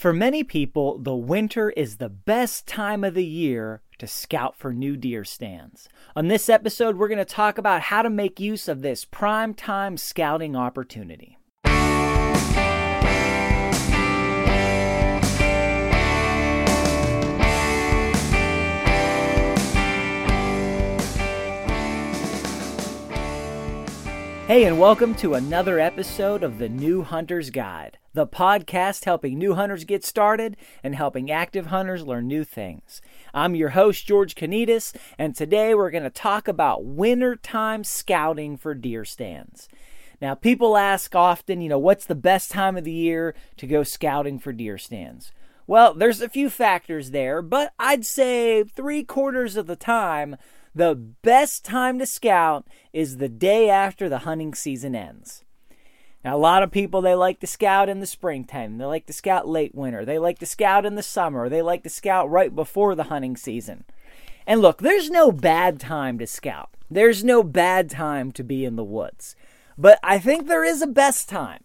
For 0.00 0.14
many 0.14 0.44
people, 0.44 0.96
the 0.96 1.14
winter 1.14 1.68
is 1.68 1.98
the 1.98 2.08
best 2.08 2.66
time 2.66 3.04
of 3.04 3.12
the 3.12 3.22
year 3.22 3.82
to 3.98 4.06
scout 4.06 4.56
for 4.56 4.72
new 4.72 4.96
deer 4.96 5.24
stands. 5.24 5.90
On 6.16 6.28
this 6.28 6.48
episode, 6.48 6.96
we're 6.96 7.06
going 7.06 7.18
to 7.18 7.24
talk 7.26 7.58
about 7.58 7.82
how 7.82 8.00
to 8.00 8.08
make 8.08 8.40
use 8.40 8.66
of 8.66 8.80
this 8.80 9.04
prime 9.04 9.52
time 9.52 9.98
scouting 9.98 10.56
opportunity. 10.56 11.36
Hey, 24.50 24.64
and 24.64 24.80
welcome 24.80 25.14
to 25.14 25.34
another 25.34 25.78
episode 25.78 26.42
of 26.42 26.58
the 26.58 26.68
New 26.68 27.04
Hunter's 27.04 27.50
Guide, 27.50 27.98
the 28.14 28.26
podcast 28.26 29.04
helping 29.04 29.38
new 29.38 29.54
hunters 29.54 29.84
get 29.84 30.04
started 30.04 30.56
and 30.82 30.96
helping 30.96 31.30
active 31.30 31.66
hunters 31.66 32.04
learn 32.04 32.26
new 32.26 32.42
things. 32.42 33.00
I'm 33.32 33.54
your 33.54 33.68
host, 33.68 34.04
George 34.08 34.34
Konetes, 34.34 34.92
and 35.16 35.36
today 35.36 35.72
we're 35.72 35.92
going 35.92 36.02
to 36.02 36.10
talk 36.10 36.48
about 36.48 36.84
wintertime 36.84 37.84
scouting 37.84 38.56
for 38.56 38.74
deer 38.74 39.04
stands. 39.04 39.68
Now, 40.20 40.34
people 40.34 40.76
ask 40.76 41.14
often, 41.14 41.60
you 41.60 41.68
know, 41.68 41.78
what's 41.78 42.06
the 42.06 42.16
best 42.16 42.50
time 42.50 42.76
of 42.76 42.82
the 42.82 42.90
year 42.90 43.36
to 43.56 43.68
go 43.68 43.84
scouting 43.84 44.40
for 44.40 44.52
deer 44.52 44.78
stands? 44.78 45.30
Well, 45.68 45.94
there's 45.94 46.20
a 46.20 46.28
few 46.28 46.50
factors 46.50 47.12
there, 47.12 47.40
but 47.40 47.72
I'd 47.78 48.04
say 48.04 48.64
three 48.64 49.04
quarters 49.04 49.56
of 49.56 49.68
the 49.68 49.76
time, 49.76 50.34
the 50.74 50.94
best 50.94 51.64
time 51.64 51.98
to 51.98 52.06
scout 52.06 52.66
is 52.92 53.16
the 53.16 53.28
day 53.28 53.68
after 53.68 54.08
the 54.08 54.18
hunting 54.18 54.54
season 54.54 54.94
ends. 54.94 55.44
Now, 56.24 56.36
a 56.36 56.38
lot 56.38 56.62
of 56.62 56.70
people, 56.70 57.00
they 57.00 57.14
like 57.14 57.40
to 57.40 57.46
scout 57.46 57.88
in 57.88 58.00
the 58.00 58.06
springtime. 58.06 58.76
They 58.76 58.84
like 58.84 59.06
to 59.06 59.12
scout 59.12 59.48
late 59.48 59.74
winter. 59.74 60.04
They 60.04 60.18
like 60.18 60.38
to 60.40 60.46
scout 60.46 60.84
in 60.84 60.94
the 60.94 61.02
summer. 61.02 61.48
They 61.48 61.62
like 61.62 61.82
to 61.84 61.90
scout 61.90 62.30
right 62.30 62.54
before 62.54 62.94
the 62.94 63.04
hunting 63.04 63.36
season. 63.36 63.84
And 64.46 64.60
look, 64.60 64.78
there's 64.78 65.10
no 65.10 65.32
bad 65.32 65.80
time 65.80 66.18
to 66.18 66.26
scout. 66.26 66.70
There's 66.90 67.24
no 67.24 67.42
bad 67.42 67.88
time 67.88 68.32
to 68.32 68.44
be 68.44 68.64
in 68.64 68.76
the 68.76 68.84
woods. 68.84 69.34
But 69.78 69.98
I 70.02 70.18
think 70.18 70.46
there 70.46 70.64
is 70.64 70.82
a 70.82 70.86
best 70.86 71.28
time. 71.28 71.64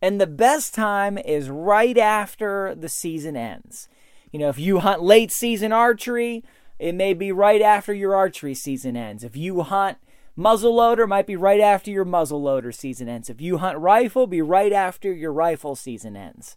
And 0.00 0.18
the 0.18 0.26
best 0.26 0.74
time 0.74 1.18
is 1.18 1.50
right 1.50 1.98
after 1.98 2.74
the 2.74 2.88
season 2.88 3.36
ends. 3.36 3.88
You 4.32 4.38
know, 4.38 4.48
if 4.48 4.58
you 4.58 4.78
hunt 4.78 5.02
late 5.02 5.30
season 5.30 5.72
archery, 5.72 6.42
it 6.80 6.94
may 6.94 7.12
be 7.12 7.30
right 7.30 7.60
after 7.60 7.92
your 7.92 8.16
archery 8.16 8.54
season 8.54 8.96
ends. 8.96 9.22
If 9.22 9.36
you 9.36 9.60
hunt 9.60 9.98
muzzleloader, 10.36 11.06
might 11.06 11.26
be 11.26 11.36
right 11.36 11.60
after 11.60 11.90
your 11.90 12.06
muzzleloader 12.06 12.74
season 12.74 13.06
ends. 13.06 13.28
If 13.28 13.38
you 13.38 13.58
hunt 13.58 13.76
rifle, 13.76 14.26
be 14.26 14.40
right 14.40 14.72
after 14.72 15.12
your 15.12 15.30
rifle 15.30 15.76
season 15.76 16.16
ends. 16.16 16.56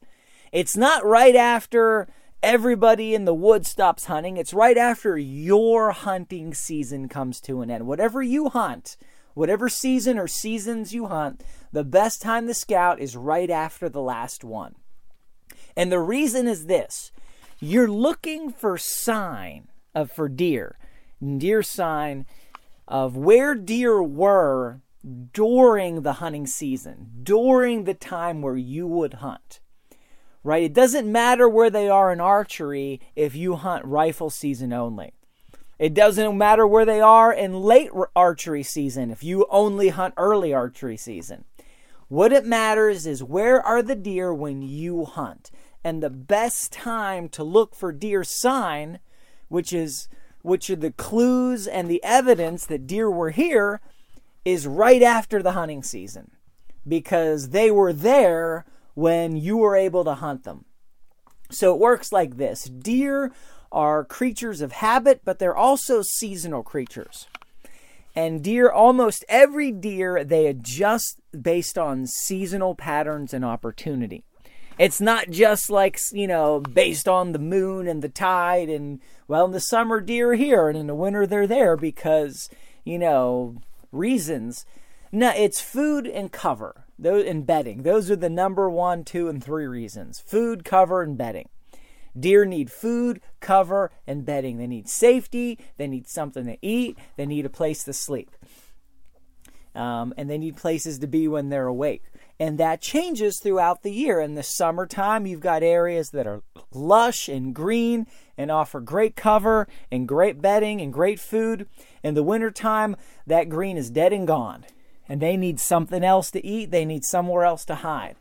It's 0.53 0.77
not 0.77 1.05
right 1.05 1.35
after 1.35 2.07
everybody 2.41 3.13
in 3.13 3.25
the 3.25 3.33
woods 3.33 3.69
stops 3.69 4.05
hunting. 4.05 4.37
It's 4.37 4.53
right 4.53 4.77
after 4.77 5.17
your 5.17 5.91
hunting 5.91 6.53
season 6.53 7.09
comes 7.09 7.41
to 7.41 7.61
an 7.61 7.69
end. 7.69 7.85
Whatever 7.85 8.23
you 8.23 8.47
hunt, 8.47 8.95
whatever 9.33 9.67
season 9.67 10.17
or 10.17 10.29
seasons 10.29 10.93
you 10.93 11.07
hunt, 11.07 11.43
the 11.73 11.83
best 11.83 12.21
time 12.21 12.47
to 12.47 12.53
scout 12.53 13.01
is 13.01 13.17
right 13.17 13.49
after 13.49 13.89
the 13.89 14.01
last 14.01 14.45
one. 14.45 14.75
And 15.75 15.91
the 15.91 15.99
reason 15.99 16.47
is 16.47 16.67
this 16.67 17.11
you're 17.59 17.91
looking 17.91 18.53
for 18.53 18.77
sign 18.77 19.67
of 19.95 20.11
for 20.11 20.29
deer, 20.29 20.77
deer 21.37 21.63
sign 21.63 22.25
of 22.87 23.15
where 23.15 23.55
deer 23.55 24.01
were 24.01 24.81
during 25.33 26.01
the 26.01 26.13
hunting 26.13 26.47
season, 26.47 27.11
during 27.23 27.83
the 27.83 27.93
time 27.93 28.41
where 28.41 28.57
you 28.57 28.87
would 28.87 29.15
hunt. 29.15 29.59
Right? 30.43 30.63
It 30.63 30.73
doesn't 30.73 31.09
matter 31.09 31.47
where 31.47 31.69
they 31.69 31.87
are 31.87 32.11
in 32.11 32.19
archery 32.19 32.99
if 33.15 33.35
you 33.35 33.55
hunt 33.55 33.85
rifle 33.85 34.29
season 34.29 34.73
only. 34.73 35.13
It 35.79 35.93
doesn't 35.93 36.37
matter 36.37 36.67
where 36.67 36.85
they 36.85 37.01
are 37.01 37.33
in 37.33 37.61
late 37.61 37.89
archery 38.15 38.63
season 38.63 39.09
if 39.09 39.23
you 39.23 39.45
only 39.49 39.89
hunt 39.89 40.13
early 40.17 40.53
archery 40.53 40.97
season. 40.97 41.45
What 42.07 42.31
it 42.31 42.45
matters 42.45 43.07
is 43.07 43.23
where 43.23 43.61
are 43.61 43.81
the 43.81 43.95
deer 43.95 44.33
when 44.33 44.61
you 44.61 45.05
hunt. 45.05 45.49
And 45.83 46.01
the 46.01 46.09
best 46.09 46.71
time 46.71 47.27
to 47.29 47.43
look 47.43 47.75
for 47.75 47.91
deer 47.91 48.23
sign 48.23 48.99
which 49.53 49.71
is 49.71 50.07
which 50.41 50.67
are 50.71 50.75
the 50.75 50.91
clues 50.91 51.67
and 51.67 51.87
the 51.87 52.03
evidence 52.03 52.65
that 52.65 52.87
deer 52.87 53.09
were 53.09 53.29
here 53.29 53.79
is 54.43 54.65
right 54.65 55.03
after 55.03 55.43
the 55.43 55.51
hunting 55.51 55.83
season 55.83 56.31
because 56.87 57.49
they 57.49 57.69
were 57.69 57.93
there 57.93 58.65
when 58.95 59.37
you 59.37 59.55
were 59.55 59.75
able 59.75 60.03
to 60.03 60.15
hunt 60.15 60.43
them. 60.43 60.65
So 61.51 61.71
it 61.71 61.79
works 61.79 62.11
like 62.11 62.37
this 62.37 62.63
deer 62.63 63.31
are 63.71 64.03
creatures 64.03 64.59
of 64.59 64.71
habit, 64.71 65.21
but 65.23 65.37
they're 65.37 65.55
also 65.55 66.01
seasonal 66.01 66.63
creatures. 66.63 67.27
And 68.15 68.43
deer, 68.43 68.71
almost 68.71 69.23
every 69.29 69.71
deer, 69.71 70.23
they 70.23 70.47
adjust 70.47 71.19
based 71.39 71.77
on 71.77 72.07
seasonal 72.07 72.73
patterns 72.73 73.35
and 73.35 73.45
opportunity. 73.45 74.23
It's 74.77 74.99
not 74.99 75.29
just 75.29 75.69
like, 75.69 75.99
you 76.11 76.27
know, 76.27 76.59
based 76.59 77.07
on 77.07 77.31
the 77.31 77.39
moon 77.39 77.87
and 77.87 78.01
the 78.01 78.09
tide 78.09 78.69
and, 78.69 78.99
well, 79.27 79.45
in 79.45 79.51
the 79.51 79.59
summer 79.59 80.01
deer 80.01 80.31
are 80.31 80.35
here 80.35 80.67
and 80.67 80.77
in 80.77 80.87
the 80.87 80.95
winter 80.95 81.27
they're 81.27 81.47
there 81.47 81.77
because, 81.77 82.49
you 82.83 82.97
know, 82.97 83.61
reasons. 83.91 84.65
No, 85.11 85.31
it's 85.35 85.61
food 85.61 86.07
and 86.07 86.31
cover 86.31 86.85
those, 86.97 87.25
and 87.25 87.45
bedding. 87.45 87.83
Those 87.83 88.09
are 88.09 88.15
the 88.15 88.29
number 88.29 88.69
one, 88.69 89.03
two, 89.03 89.29
and 89.29 89.43
three 89.43 89.67
reasons 89.67 90.19
food, 90.19 90.65
cover, 90.65 91.03
and 91.03 91.17
bedding. 91.17 91.49
Deer 92.19 92.45
need 92.45 92.71
food, 92.71 93.21
cover, 93.39 93.91
and 94.05 94.25
bedding. 94.25 94.57
They 94.57 94.67
need 94.67 94.89
safety. 94.89 95.59
They 95.77 95.87
need 95.87 96.07
something 96.07 96.45
to 96.45 96.57
eat. 96.61 96.97
They 97.15 97.25
need 97.25 97.45
a 97.45 97.49
place 97.49 97.83
to 97.83 97.93
sleep. 97.93 98.31
Um, 99.75 100.13
and 100.17 100.29
they 100.29 100.37
need 100.37 100.55
places 100.55 100.99
to 100.99 101.07
be 101.07 101.27
when 101.27 101.49
they're 101.49 101.65
awake 101.65 102.03
and 102.43 102.57
that 102.57 102.81
changes 102.81 103.39
throughout 103.39 103.83
the 103.83 103.93
year. 103.93 104.19
In 104.19 104.35
the 104.35 104.43
summertime, 104.43 105.25
you've 105.25 105.39
got 105.39 105.63
areas 105.63 106.09
that 106.09 106.27
are 106.27 106.43
lush 106.73 107.29
and 107.29 107.55
green 107.55 108.05
and 108.37 108.51
offer 108.51 108.81
great 108.81 109.15
cover 109.15 109.65
and 109.89 110.09
great 110.09 110.41
bedding 110.41 110.81
and 110.81 110.91
great 110.91 111.21
food. 111.21 111.69
In 112.03 112.15
the 112.15 112.21
wintertime, 112.23 112.97
that 113.25 113.47
green 113.47 113.77
is 113.77 113.89
dead 113.89 114.11
and 114.11 114.27
gone, 114.27 114.65
and 115.07 115.21
they 115.21 115.37
need 115.37 115.57
something 115.57 116.03
else 116.03 116.31
to 116.31 116.45
eat, 116.45 116.69
they 116.69 116.83
need 116.83 117.05
somewhere 117.05 117.45
else 117.45 117.63
to 117.63 117.75
hide. 117.75 118.17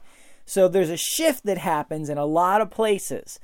So 0.47 0.69
there's 0.69 0.91
a 0.91 0.97
shift 0.97 1.45
that 1.47 1.59
happens 1.59 2.09
in 2.09 2.17
a 2.17 2.25
lot 2.25 2.61
of 2.61 2.71
places. 2.71 3.41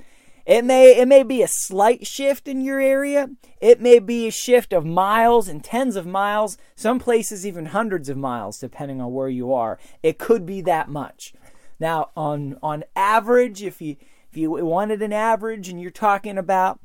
It 0.49 0.65
may 0.65 0.97
it 0.97 1.07
may 1.07 1.21
be 1.21 1.43
a 1.43 1.47
slight 1.47 2.07
shift 2.07 2.47
in 2.47 2.61
your 2.61 2.79
area. 2.79 3.29
It 3.61 3.81
may 3.81 3.99
be 3.99 4.27
a 4.27 4.31
shift 4.31 4.73
of 4.73 4.83
miles 4.83 5.47
and 5.47 5.63
tens 5.63 5.95
of 5.95 6.07
miles, 6.07 6.57
some 6.75 6.97
places 6.97 7.45
even 7.45 7.67
hundreds 7.67 8.09
of 8.09 8.17
miles 8.17 8.57
depending 8.57 8.99
on 8.99 9.13
where 9.13 9.29
you 9.29 9.53
are. 9.53 9.77
It 10.01 10.17
could 10.17 10.47
be 10.47 10.61
that 10.61 10.89
much. 10.89 11.35
Now, 11.79 12.09
on 12.17 12.57
on 12.63 12.83
average, 12.95 13.61
if 13.61 13.79
you 13.79 13.97
if 14.31 14.37
you 14.37 14.49
wanted 14.49 15.03
an 15.03 15.13
average 15.13 15.69
and 15.69 15.79
you're 15.79 15.91
talking 15.91 16.39
about, 16.39 16.79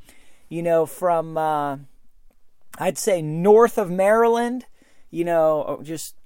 you 0.51 0.63
know, 0.63 0.85
from 0.85 1.39
uh, 1.39 1.79
I'd 2.79 2.99
say 2.99 3.23
north 3.23 3.79
of 3.79 3.91
Maryland, 3.91 4.67
you 5.11 5.25
know, 5.25 5.81
just 5.83 6.17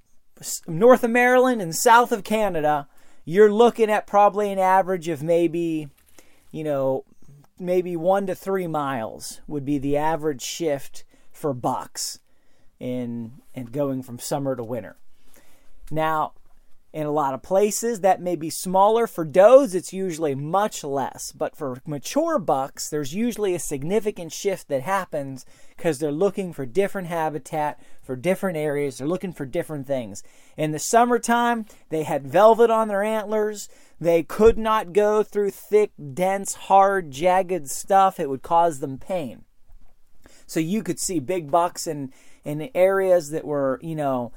north 0.67 1.05
of 1.05 1.11
Maryland 1.11 1.61
and 1.61 1.73
south 1.73 2.11
of 2.11 2.25
Canada, 2.25 2.89
you're 3.23 3.49
looking 3.49 3.89
at 3.89 4.07
probably 4.07 4.51
an 4.51 4.59
average 4.59 5.07
of 5.07 5.23
maybe, 5.23 5.87
you 6.51 6.65
know, 6.65 7.05
maybe 7.59 7.95
one 7.95 8.27
to 8.27 8.35
three 8.35 8.67
miles 8.67 9.41
would 9.47 9.65
be 9.65 9.77
the 9.77 9.97
average 9.97 10.41
shift 10.41 11.03
for 11.31 11.53
bucks 11.53 12.19
in 12.79 13.33
and 13.53 13.71
going 13.71 14.01
from 14.01 14.19
summer 14.19 14.55
to 14.55 14.63
winter. 14.63 14.97
Now, 15.91 16.33
in 16.91 17.05
a 17.05 17.11
lot 17.11 17.35
of 17.35 17.43
places, 17.43 18.01
that 18.01 18.21
may 18.21 18.35
be 18.35 18.49
smaller. 18.49 19.05
For 19.05 19.23
does, 19.23 19.75
it's 19.75 19.93
usually 19.93 20.33
much 20.33 20.83
less. 20.83 21.31
But 21.31 21.55
for 21.55 21.81
mature 21.85 22.39
bucks, 22.39 22.89
there's 22.89 23.13
usually 23.13 23.53
a 23.53 23.59
significant 23.59 24.31
shift 24.31 24.67
that 24.69 24.81
happens 24.81 25.45
because 25.77 25.99
they're 25.99 26.11
looking 26.11 26.51
for 26.51 26.65
different 26.65 27.07
habitat, 27.07 27.79
for 28.01 28.15
different 28.15 28.57
areas. 28.57 28.97
They're 28.97 29.07
looking 29.07 29.33
for 29.33 29.45
different 29.45 29.85
things. 29.85 30.23
In 30.57 30.71
the 30.71 30.79
summertime, 30.79 31.65
they 31.89 32.03
had 32.03 32.27
velvet 32.27 32.71
on 32.71 32.87
their 32.87 33.03
antlers. 33.03 33.69
They 33.99 34.23
could 34.23 34.57
not 34.57 34.91
go 34.91 35.21
through 35.21 35.51
thick, 35.51 35.91
dense, 36.13 36.55
hard, 36.55 37.11
jagged 37.11 37.69
stuff. 37.69 38.19
It 38.19 38.29
would 38.29 38.41
cause 38.41 38.79
them 38.79 38.97
pain. 38.97 39.43
So 40.47 40.59
you 40.59 40.81
could 40.81 40.99
see 40.99 41.19
big 41.19 41.51
bucks 41.51 41.85
in, 41.85 42.11
in 42.43 42.71
areas 42.73 43.29
that 43.29 43.45
were, 43.45 43.79
you 43.83 43.95
know, 43.95 44.31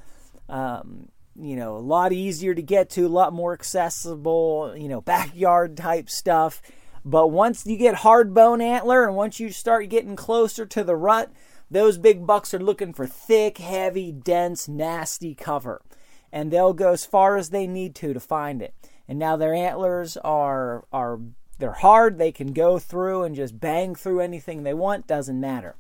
um, 0.51 1.09
you 1.35 1.57
know, 1.57 1.77
a 1.77 1.79
lot 1.79 2.13
easier 2.13 2.55
to 2.55 2.63
get 2.63 2.91
to, 2.91 3.07
a 3.07 3.09
lot 3.09 3.33
more 3.33 3.53
accessible, 3.53 4.75
you 4.77 4.89
know, 4.89 5.01
backyard 5.01 5.77
type 5.77 6.11
stuff. 6.11 6.63
But 7.05 7.29
once 7.29 7.67
you 7.67 7.77
get 7.77 7.97
hard 7.97 8.35
bone 8.35 8.61
antler 8.61 9.05
and 9.07 9.17
once 9.17 9.41
you 9.41 9.51
start 9.51 9.89
getting 9.89 10.17
closer 10.17 10.67
to 10.67 10.85
the 10.85 10.97
rut, 10.97 11.33
those 11.71 11.99
big 11.99 12.27
bucks 12.27 12.53
are 12.55 12.61
looking 12.61 12.93
for 12.93 13.07
thick, 13.07 13.59
heavy, 13.59 14.13
dense, 14.13 14.69
nasty 14.69 15.35
cover. 15.35 15.83
And 16.31 16.51
they'll 16.51 16.75
go 16.75 16.93
as 16.93 17.05
far 17.05 17.37
as 17.37 17.51
they 17.51 17.67
need 17.67 17.95
to 17.97 18.13
to 18.13 18.21
find 18.21 18.63
it. 18.63 18.75
And 19.09 19.19
now 19.19 19.37
their 19.37 19.55
antlers 19.55 20.17
are 20.19 20.85
are 20.93 21.19
they're 21.59 21.73
hard, 21.73 22.19
they 22.19 22.33
can 22.33 22.53
go 22.53 22.79
through 22.79 23.23
and 23.25 23.37
just 23.37 23.61
bang 23.61 23.95
through 23.95 24.21
anything 24.21 24.63
they 24.63 24.75
want, 24.75 25.07
doesn't 25.07 25.41
matter. 25.41 25.77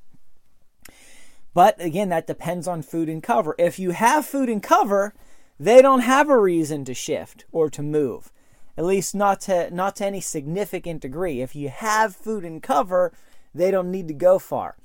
But 1.54 1.80
again, 1.80 2.08
that 2.10 2.26
depends 2.26 2.66
on 2.66 2.82
food 2.82 3.08
and 3.08 3.22
cover. 3.22 3.54
If 3.58 3.78
you 3.78 3.90
have 3.90 4.24
food 4.24 4.48
and 4.48 4.62
cover, 4.62 5.14
they 5.62 5.80
don't 5.80 6.00
have 6.00 6.28
a 6.28 6.40
reason 6.40 6.84
to 6.84 6.92
shift 6.92 7.44
or 7.52 7.70
to 7.70 7.84
move, 7.84 8.32
at 8.76 8.84
least 8.84 9.14
not 9.14 9.40
to 9.42 9.70
not 9.72 9.94
to 9.96 10.06
any 10.06 10.20
significant 10.20 11.02
degree. 11.02 11.40
If 11.40 11.54
you 11.54 11.68
have 11.68 12.16
food 12.16 12.44
and 12.44 12.60
cover, 12.60 13.12
they 13.54 13.70
don't 13.70 13.92
need 13.92 14.08
to 14.08 14.14
go 14.14 14.40
far. 14.40 14.76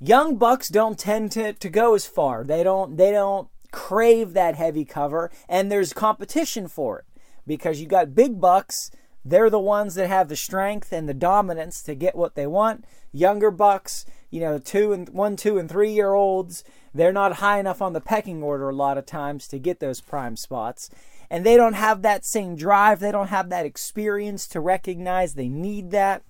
Young 0.00 0.36
bucks 0.36 0.70
don't 0.70 0.98
tend 0.98 1.30
to, 1.32 1.52
to 1.52 1.68
go 1.68 1.94
as 1.94 2.06
far. 2.06 2.42
They 2.42 2.62
don't 2.62 2.96
they 2.96 3.10
don't 3.10 3.48
crave 3.70 4.32
that 4.32 4.54
heavy 4.54 4.86
cover, 4.86 5.30
and 5.46 5.70
there's 5.70 5.92
competition 5.92 6.68
for 6.68 7.00
it 7.00 7.04
because 7.46 7.78
you 7.78 7.86
got 7.86 8.14
big 8.14 8.40
bucks. 8.40 8.90
They're 9.26 9.50
the 9.50 9.60
ones 9.60 9.94
that 9.96 10.08
have 10.08 10.28
the 10.28 10.36
strength 10.36 10.90
and 10.90 11.06
the 11.06 11.14
dominance 11.14 11.82
to 11.82 11.94
get 11.94 12.16
what 12.16 12.34
they 12.34 12.46
want. 12.46 12.86
Younger 13.12 13.50
bucks, 13.50 14.06
you 14.30 14.40
know, 14.40 14.58
two 14.58 14.94
and 14.94 15.08
one, 15.10 15.36
two 15.36 15.58
and 15.58 15.68
three 15.68 15.92
year 15.92 16.14
olds, 16.14 16.64
they're 16.96 17.12
not 17.12 17.34
high 17.34 17.58
enough 17.58 17.82
on 17.82 17.92
the 17.92 18.00
pecking 18.00 18.42
order 18.42 18.68
a 18.68 18.74
lot 18.74 18.98
of 18.98 19.06
times 19.06 19.46
to 19.48 19.58
get 19.58 19.80
those 19.80 20.00
prime 20.00 20.36
spots. 20.36 20.90
And 21.30 21.44
they 21.44 21.56
don't 21.56 21.74
have 21.74 22.02
that 22.02 22.24
same 22.24 22.56
drive. 22.56 23.00
They 23.00 23.12
don't 23.12 23.28
have 23.28 23.48
that 23.48 23.66
experience 23.66 24.46
to 24.48 24.60
recognize 24.60 25.34
they 25.34 25.48
need 25.48 25.90
that. 25.90 26.22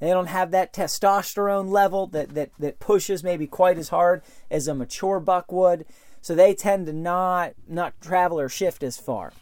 They 0.00 0.08
don't 0.08 0.26
have 0.26 0.50
that 0.50 0.72
testosterone 0.72 1.70
level 1.70 2.08
that, 2.08 2.34
that, 2.34 2.50
that 2.58 2.80
pushes 2.80 3.22
maybe 3.22 3.46
quite 3.46 3.78
as 3.78 3.90
hard 3.90 4.22
as 4.50 4.66
a 4.66 4.74
mature 4.74 5.20
buck 5.20 5.52
would. 5.52 5.86
So 6.20 6.34
they 6.34 6.54
tend 6.54 6.86
to 6.86 6.92
not 6.92 7.54
not 7.68 8.00
travel 8.00 8.38
or 8.40 8.48
shift 8.48 8.82
as 8.82 8.96
far. 8.96 9.32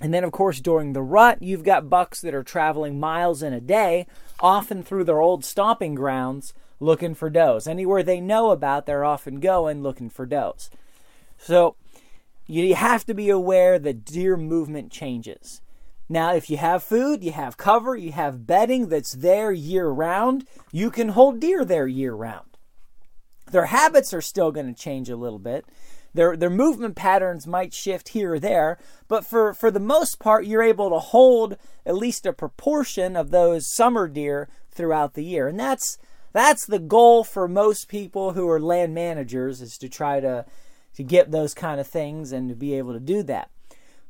And 0.00 0.12
then, 0.12 0.24
of 0.24 0.32
course, 0.32 0.60
during 0.60 0.92
the 0.92 1.02
rut, 1.02 1.40
you've 1.40 1.62
got 1.62 1.88
bucks 1.88 2.20
that 2.20 2.34
are 2.34 2.42
traveling 2.42 2.98
miles 2.98 3.42
in 3.42 3.52
a 3.52 3.60
day, 3.60 4.06
often 4.40 4.82
through 4.82 5.04
their 5.04 5.20
old 5.20 5.44
stomping 5.44 5.94
grounds, 5.94 6.52
looking 6.80 7.14
for 7.14 7.30
does. 7.30 7.66
Anywhere 7.66 8.02
they 8.02 8.20
know 8.20 8.50
about, 8.50 8.86
they're 8.86 9.04
often 9.04 9.38
going 9.38 9.82
looking 9.82 10.10
for 10.10 10.26
does. 10.26 10.68
So 11.38 11.76
you 12.46 12.74
have 12.74 13.06
to 13.06 13.14
be 13.14 13.30
aware 13.30 13.78
that 13.78 14.04
deer 14.04 14.36
movement 14.36 14.90
changes. 14.90 15.60
Now, 16.08 16.34
if 16.34 16.50
you 16.50 16.58
have 16.58 16.82
food, 16.82 17.24
you 17.24 17.32
have 17.32 17.56
cover, 17.56 17.96
you 17.96 18.12
have 18.12 18.46
bedding 18.46 18.88
that's 18.88 19.12
there 19.12 19.52
year 19.52 19.88
round, 19.88 20.46
you 20.70 20.90
can 20.90 21.10
hold 21.10 21.40
deer 21.40 21.64
there 21.64 21.86
year 21.86 22.14
round. 22.14 22.58
Their 23.50 23.66
habits 23.66 24.12
are 24.12 24.20
still 24.20 24.52
going 24.52 24.66
to 24.66 24.78
change 24.78 25.08
a 25.08 25.16
little 25.16 25.38
bit. 25.38 25.64
Their, 26.14 26.36
their 26.36 26.50
movement 26.50 26.94
patterns 26.94 27.46
might 27.46 27.74
shift 27.74 28.10
here 28.10 28.34
or 28.34 28.38
there, 28.38 28.78
but 29.08 29.26
for, 29.26 29.52
for 29.52 29.70
the 29.70 29.80
most 29.80 30.20
part, 30.20 30.46
you're 30.46 30.62
able 30.62 30.88
to 30.90 30.98
hold 30.98 31.56
at 31.84 31.96
least 31.96 32.24
a 32.24 32.32
proportion 32.32 33.16
of 33.16 33.30
those 33.30 33.74
summer 33.74 34.06
deer 34.06 34.48
throughout 34.70 35.14
the 35.14 35.24
year. 35.24 35.48
And 35.48 35.58
that's 35.58 35.98
that's 36.32 36.66
the 36.66 36.80
goal 36.80 37.22
for 37.22 37.46
most 37.46 37.88
people 37.88 38.32
who 38.32 38.48
are 38.48 38.60
land 38.60 38.92
managers 38.92 39.60
is 39.60 39.78
to 39.78 39.88
try 39.88 40.18
to 40.20 40.44
to 40.94 41.02
get 41.02 41.30
those 41.30 41.54
kind 41.54 41.80
of 41.80 41.86
things 41.86 42.32
and 42.32 42.48
to 42.48 42.54
be 42.54 42.74
able 42.74 42.92
to 42.92 43.00
do 43.00 43.22
that. 43.24 43.50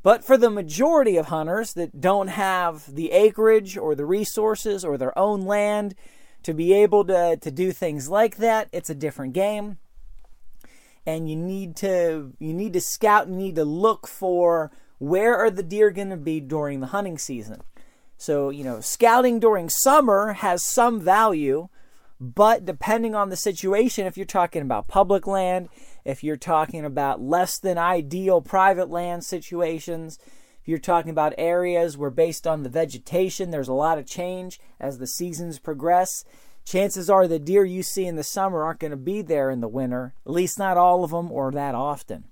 But 0.03 0.23
for 0.23 0.37
the 0.37 0.51
majority 0.51 1.17
of 1.17 1.27
hunters 1.27 1.73
that 1.75 1.99
don't 1.99 2.29
have 2.29 2.95
the 2.95 3.11
acreage 3.13 3.79
or 3.79 3.95
the 3.95 4.05
resources 4.05 4.85
or 4.85 4.99
their 4.99 5.19
own 5.19 5.43
land 5.43 5.95
to 6.43 6.53
be 6.53 6.75
able 6.75 7.07
to, 7.07 7.39
to 7.41 7.51
do 7.51 7.73
things 7.73 8.11
like 8.11 8.37
that, 8.37 8.69
it's 8.71 8.91
a 8.91 8.95
different 8.95 9.33
game. 9.33 9.79
And 11.07 11.29
you 11.29 11.37
need 11.37 11.77
to 11.77 12.33
you 12.39 12.55
need 12.55 12.73
to 12.73 12.81
scout, 12.81 13.29
you 13.29 13.37
need 13.37 13.57
to 13.57 13.65
look 13.65 14.07
for 14.07 14.73
where 14.99 15.37
are 15.37 15.51
the 15.51 15.63
deer 15.63 15.91
going 15.91 16.11
to 16.11 16.17
be 16.17 16.41
during 16.41 16.81
the 16.81 16.87
hunting 16.89 17.19
season. 17.19 17.63
So, 18.17 18.49
you 18.51 18.65
know, 18.65 18.81
scouting 18.81 19.39
during 19.39 19.69
summer 19.69 20.35
has 20.35 20.65
some 20.65 21.01
value 21.01 21.69
but 22.21 22.65
depending 22.65 23.15
on 23.15 23.29
the 23.29 23.37
situation, 23.37 24.07
if 24.07 24.17
you're 24.17 24.25
talking 24.25 24.63
about 24.63 24.89
public 24.89 25.27
land, 25.27 25.69
if 26.05 26.23
you're 26.23 26.37
talking 26.37 26.85
about 26.85 27.21
less 27.21 27.59
than 27.59 27.77
ideal 27.77 28.41
private 28.41 28.89
land 28.89 29.25
situations, 29.25 30.19
if 30.61 30.69
you're 30.69 30.79
talking 30.79 31.11
about 31.11 31.35
areas 31.37 31.99
where, 31.99 32.11
based 32.11 32.47
on 32.47 32.63
the 32.63 32.71
vegetation, 32.71 33.51
there's 33.51 33.69
a 33.69 33.75
lot 33.75 33.99
of 33.99 34.07
change 34.07 34.61
as 34.81 34.99
the 34.99 35.07
seasons 35.07 35.59
progress, 35.59 36.25
chances 36.65 37.11
are 37.11 37.29
the 37.29 37.39
deer 37.39 37.65
you 37.65 37.83
see 37.83 38.07
in 38.07 38.17
the 38.17 38.23
summer 38.23 38.65
aren't 38.65 38.81
going 38.81 38.91
to 38.91 38.97
be 38.97 39.23
there 39.23 39.51
in 39.51 39.61
the 39.61 39.69
winter, 39.69 40.15
at 40.25 40.33
least 40.33 40.59
not 40.59 40.77
all 40.77 41.05
of 41.05 41.11
them 41.11 41.31
or 41.31 41.51
that 41.53 41.75
often. 41.75 42.25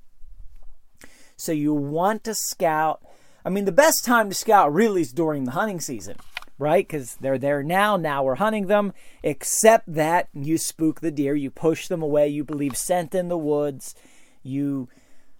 So 1.37 1.53
you 1.53 1.75
want 1.75 2.25
to 2.25 2.35
scout. 2.35 3.03
I 3.45 3.51
mean, 3.51 3.65
the 3.65 3.73
best 3.73 4.05
time 4.05 4.29
to 4.29 4.35
scout 4.35 4.73
really 4.73 5.03
is 5.03 5.13
during 5.13 5.45
the 5.45 5.53
hunting 5.53 5.81
season 5.81 6.17
right? 6.63 6.87
Because 6.87 7.17
they're 7.17 7.39
there 7.39 7.63
now. 7.63 7.97
Now 7.97 8.23
we're 8.23 8.37
hunting 8.37 8.69
them. 8.69 8.93
Except 9.23 9.93
that 9.93 10.29
you 10.33 10.59
spook 10.59 11.01
the 11.01 11.11
deer, 11.11 11.35
you 11.35 11.51
push 11.51 11.89
them 11.89 12.03
away, 12.03 12.29
you 12.29 12.45
believe 12.45 12.77
scent 12.77 13.15
in 13.15 13.29
the 13.29 13.37
woods, 13.37 13.95
you 14.43 14.89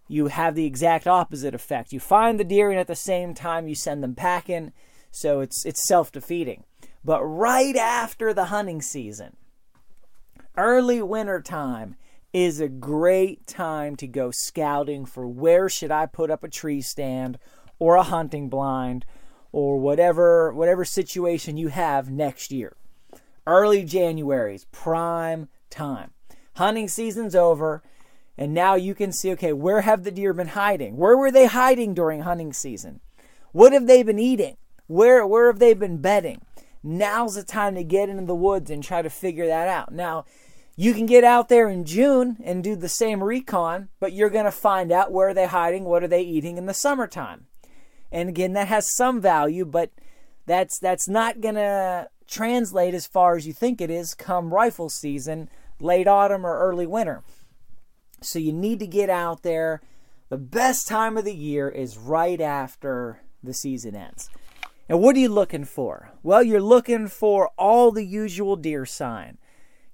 you 0.09 0.27
have 0.27 0.55
the 0.55 0.67
exact 0.67 1.07
opposite 1.07 1.55
effect. 1.55 1.93
You 1.93 2.01
find 2.01 2.39
the 2.39 2.45
deer 2.45 2.71
and 2.71 2.79
at 2.79 2.89
the 2.89 2.97
same 2.97 3.35
time 3.35 3.69
you 3.69 3.75
send 3.75 4.03
them 4.03 4.15
packing. 4.15 4.73
So 5.11 5.41
it's 5.41 5.65
it's 5.65 5.87
self-defeating. 5.87 6.65
But 7.05 7.23
right 7.25 7.77
after 7.77 8.33
the 8.33 8.47
hunting 8.47 8.81
season, 8.81 9.37
early 10.57 11.03
winter 11.03 11.41
time 11.41 11.97
is 12.33 12.61
a 12.61 12.69
great 12.69 13.47
time 13.47 13.97
to 13.97 14.07
go 14.07 14.31
scouting 14.31 15.05
for 15.05 15.27
where 15.27 15.69
should 15.69 15.91
I 15.91 16.07
put 16.07 16.31
up 16.31 16.45
a 16.45 16.49
tree 16.49 16.81
stand 16.81 17.39
or 17.79 17.97
a 17.97 18.05
hunting 18.05 18.49
blind 18.49 19.05
or 19.51 19.79
whatever 19.79 20.53
whatever 20.53 20.85
situation 20.85 21.57
you 21.57 21.69
have 21.69 22.11
next 22.11 22.53
year. 22.53 22.77
Early 23.47 23.85
January 23.85 24.55
is 24.55 24.67
prime 24.67 25.49
time. 25.69 26.13
Hunting 26.57 26.87
season's 26.87 27.35
over, 27.35 27.83
and 28.39 28.55
now 28.55 28.77
you 28.77 28.95
can 28.95 29.11
see 29.11 29.33
okay, 29.33 29.53
where 29.53 29.81
have 29.81 30.05
the 30.05 30.13
deer 30.13 30.33
been 30.33 30.49
hiding? 30.49 30.97
Where 30.97 31.17
were 31.17 31.33
they 31.33 31.47
hiding 31.47 31.95
during 31.95 32.21
hunting 32.21 32.53
season? 32.53 33.01
What 33.51 33.73
have 33.73 33.87
they 33.87 34.03
been 34.03 34.21
eating? 34.21 34.57
Where 34.87 35.27
where 35.27 35.49
have 35.49 35.59
they 35.59 35.75
been 35.75 35.99
bedding? 35.99 36.41
Now's 36.83 37.35
the 37.35 37.45
time 37.45 37.75
to 37.77 37.85
get 37.85 38.09
into 38.09 38.25
the 38.25 38.35
woods 38.35 38.71
and 38.71 38.83
try 38.83 39.03
to 39.03 39.11
figure 39.11 39.47
that 39.47 39.69
out. 39.69 39.93
Now, 39.93 40.25
you 40.77 40.95
can 40.95 41.07
get 41.07 41.23
out 41.23 41.49
there 41.49 41.69
in 41.69 41.85
June 41.85 42.39
and 42.43 42.65
do 42.65 42.75
the 42.75 42.89
same 42.89 43.23
recon, 43.23 43.89
but 44.01 44.13
you're 44.13 44.31
going 44.31 44.47
to 44.47 44.51
find 44.51 44.91
out 44.91 45.13
where 45.13 45.29
are 45.29 45.35
they 45.35 45.47
hiding, 45.47 45.85
what 45.85 46.03
are 46.03 46.09
they 46.09 46.23
eating 46.23 46.57
in 46.57 46.67
the 46.67 46.75
summertime. 46.75 47.47
And 48.11 48.29
again, 48.29 48.53
that 48.55 48.69
has 48.69 48.95
some 48.95 49.21
value, 49.21 49.65
but 49.65 49.91
that's 50.47 50.79
that's 50.79 51.09
not 51.09 51.41
going 51.41 51.55
to 51.55 52.09
translate 52.27 52.95
as 52.95 53.07
far 53.07 53.37
as 53.37 53.47
you 53.47 53.53
think 53.53 53.81
it 53.81 53.91
is 53.91 54.15
come 54.15 54.53
rifle 54.53 54.89
season, 54.89 55.49
late 55.81 56.09
autumn 56.09 56.45
or 56.45 56.59
early 56.59 56.87
winter. 56.87 57.23
So 58.23 58.39
you 58.39 58.53
need 58.53 58.79
to 58.81 58.87
get 58.87 59.11
out 59.11 59.43
there. 59.43 59.83
The 60.31 60.39
best 60.39 60.89
time 60.89 61.17
of 61.17 61.25
the 61.25 61.35
year 61.35 61.69
is 61.69 61.99
right 61.99 62.41
after 62.41 63.23
the 63.43 63.53
season 63.53 63.95
ends. 63.95 64.31
And 64.89 65.01
what 65.01 65.17
are 65.17 65.21
you 65.21 65.29
looking 65.29 65.65
for? 65.65 66.11
Well, 66.23 66.43
you're 66.43 66.61
looking 66.61 67.09
for 67.09 67.51
all 67.57 67.93
the 67.93 68.05
usual 68.05 68.57
deer 68.57 68.85
sign. 68.85 69.39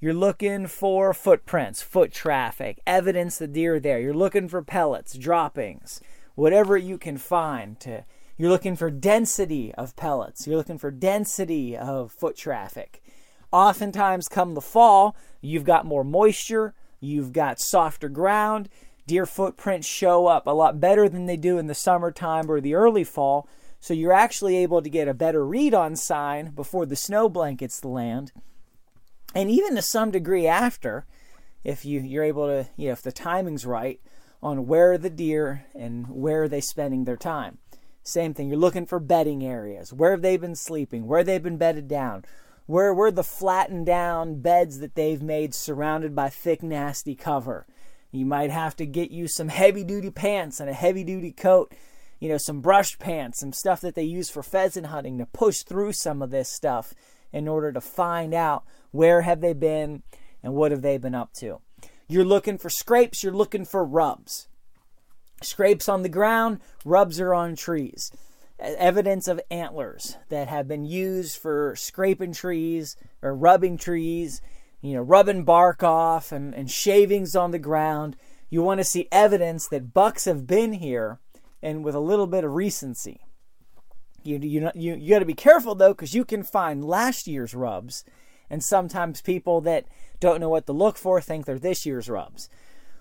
You're 0.01 0.15
looking 0.15 0.67
for 0.67 1.13
footprints, 1.13 1.83
foot 1.83 2.13
traffic, 2.13 2.81
evidence 2.87 3.39
the 3.39 3.49
deer 3.49 3.77
are 3.77 3.81
there. 3.81 3.99
You're 3.99 4.15
looking 4.15 4.49
for 4.49 4.63
pellets, 4.63 5.15
droppings 5.15 6.01
whatever 6.39 6.77
you 6.77 6.97
can 6.97 7.19
find 7.19 7.81
to 7.81 8.05
You're 8.37 8.51
looking 8.51 8.77
for 8.77 8.93
density 8.93 9.75
of 9.75 9.97
pellets. 9.97 10.47
You're 10.47 10.57
looking 10.57 10.79
for 10.79 10.93
density 10.93 11.77
of 11.77 12.13
foot 12.13 12.37
traffic. 12.37 13.03
Oftentimes, 13.51 14.29
come 14.29 14.55
the 14.55 14.61
fall, 14.61 15.17
you've 15.41 15.65
got 15.65 15.85
more 15.85 16.05
moisture, 16.05 16.75
you've 17.01 17.33
got 17.33 17.59
softer 17.59 18.09
ground. 18.09 18.69
Deer 19.09 19.27
footprints 19.27 19.89
show 19.89 20.29
up 20.29 20.47
a 20.47 20.53
lot 20.53 20.79
better 20.79 21.09
than 21.09 21.27
they 21.27 21.37
do 21.37 21.59
in 21.59 21.67
the 21.67 21.75
summertime 21.75 22.49
or 22.49 22.61
the 22.61 22.75
early 22.75 23.03
fall. 23.03 23.49
So 23.81 23.95
you're 23.95 24.13
actually 24.13 24.57
able 24.57 24.83
to 24.83 24.91
get 24.91 25.09
a 25.09 25.15
better 25.15 25.47
read 25.47 25.75
on 25.75 25.97
sign 25.97 26.51
before 26.51 26.87
the 26.87 26.97
snow 26.97 27.29
blankets 27.29 27.81
the 27.81 27.89
land. 27.89 28.33
And 29.35 29.51
even 29.51 29.77
to 29.77 29.83
some 29.83 30.11
degree 30.11 30.47
after, 30.47 31.07
if 31.65 31.85
you, 31.85 32.01
you're 32.01 32.25
able 32.25 32.47
to, 32.47 32.69
you 32.77 32.87
know, 32.87 32.93
if 32.93 33.03
the 33.03 33.13
timing's 33.13 33.67
right 33.67 34.01
on 34.43 34.67
where 34.67 34.97
the 34.99 35.11
deer 35.11 35.67
and 35.75 36.09
where 36.09 36.45
are 36.45 36.49
they 36.49 36.61
spending 36.61 37.05
their 37.05 37.17
time. 37.17 37.59
Same 38.03 38.33
thing, 38.33 38.49
you're 38.49 38.57
looking 38.57 38.87
for 38.87 39.01
bedding 39.01 39.45
areas. 39.45 39.93
Where 39.93 40.13
have 40.13 40.23
they 40.23 40.37
been 40.37 40.55
sleeping? 40.55 41.07
Where 41.07 41.23
they've 41.23 41.43
been 41.43 41.59
bedded 41.59 41.89
down? 41.89 42.25
Where 42.67 42.95
were 42.95 43.11
the 43.11 43.25
flattened 43.25 43.87
down 43.87 44.41
beds 44.41 44.79
that 44.79 44.95
they've 44.95 45.23
made 45.23 45.55
surrounded 45.55 46.15
by 46.15 46.29
thick, 46.31 46.63
nasty 46.63 47.15
cover? 47.15 47.67
You 48.11 48.25
might 48.25 48.51
have 48.51 48.77
to 48.77 48.87
get 48.87 49.11
you 49.11 49.29
some 49.29 49.49
heavy 49.49 49.85
duty 49.85 50.11
pants 50.11 50.61
and 50.61 50.71
a 50.71 50.75
heavy 50.75 51.05
duty 51.05 51.33
coat, 51.33 51.75
you 52.19 52.29
know, 52.29 52.39
some 52.39 52.61
brush 52.61 52.99
pants, 52.99 53.41
some 53.41 53.53
stuff 53.53 53.81
that 53.81 53.95
they 53.95 54.03
use 54.03 54.31
for 54.31 54.43
pheasant 54.43 54.87
hunting 54.87 55.19
to 55.19 55.27
push 55.27 55.63
through 55.63 55.93
some 55.93 56.23
of 56.23 56.31
this 56.31 56.49
stuff 56.49 56.95
in 57.33 57.47
order 57.47 57.73
to 57.73 57.81
find 57.81 58.35
out 58.35 58.65
where 58.91 59.23
have 59.23 59.41
they 59.41 59.53
been 59.53 60.03
and 60.43 60.55
what 60.55 60.73
have 60.73 60.83
they 60.83 60.99
been 60.99 61.15
up 61.15 61.33
to. 61.35 61.61
You're 62.09 62.25
looking 62.25 62.59
for 62.59 62.71
scrapes, 62.71 63.23
you're 63.23 63.33
looking 63.33 63.65
for 63.65 63.85
rubs. 63.85 64.49
Scrapes 65.43 65.89
on 65.89 66.03
the 66.03 66.09
ground, 66.09 66.61
rubs 66.85 67.21
are 67.21 67.35
on 67.35 67.55
trees. 67.55 68.11
Evidence 68.59 69.29
of 69.29 69.41
antlers 69.51 70.17
that 70.31 70.49
have 70.49 70.67
been 70.67 70.85
used 70.85 71.37
for 71.37 71.77
scraping 71.77 72.33
trees 72.33 72.97
or 73.23 73.37
rubbing 73.37 73.77
trees, 73.77 74.41
you 74.81 74.95
know, 74.95 75.03
rubbing 75.03 75.45
bark 75.45 75.83
off 75.85 76.33
and, 76.33 76.55
and 76.55 76.71
shavings 76.71 77.37
on 77.37 77.53
the 77.53 77.59
ground. 77.59 78.17
You 78.51 78.63
want 78.63 78.79
to 78.79 78.85
see 78.85 79.07
evidence 79.13 79.69
that 79.69 79.95
bucks 79.95 80.25
have 80.25 80.47
been 80.47 80.73
here 80.73 81.21
and 81.63 81.85
with 81.85 81.95
a 81.95 82.01
little 82.01 82.27
bit 82.27 82.45
of 82.45 82.55
recency. 82.55 83.21
You, 84.23 84.39
you, 84.39 84.71
you, 84.75 84.95
you 84.97 85.11
got 85.11 85.21
to 85.21 85.25
be 85.25 85.35
careful 85.35 85.75
though, 85.75 85.93
because 85.93 86.15
you 86.15 86.25
can 86.25 86.43
find 86.43 86.85
last 86.85 87.27
year's 87.27 87.55
rubs, 87.55 88.05
and 88.51 88.63
sometimes 88.63 89.21
people 89.21 89.61
that 89.63 89.87
don't 90.21 90.41
know 90.41 90.49
what 90.49 90.67
to 90.67 90.73
look 90.73 90.97
for 90.97 91.21
think 91.21 91.47
they're 91.47 91.59
this 91.59 91.87
year's 91.87 92.09
rubs. 92.09 92.49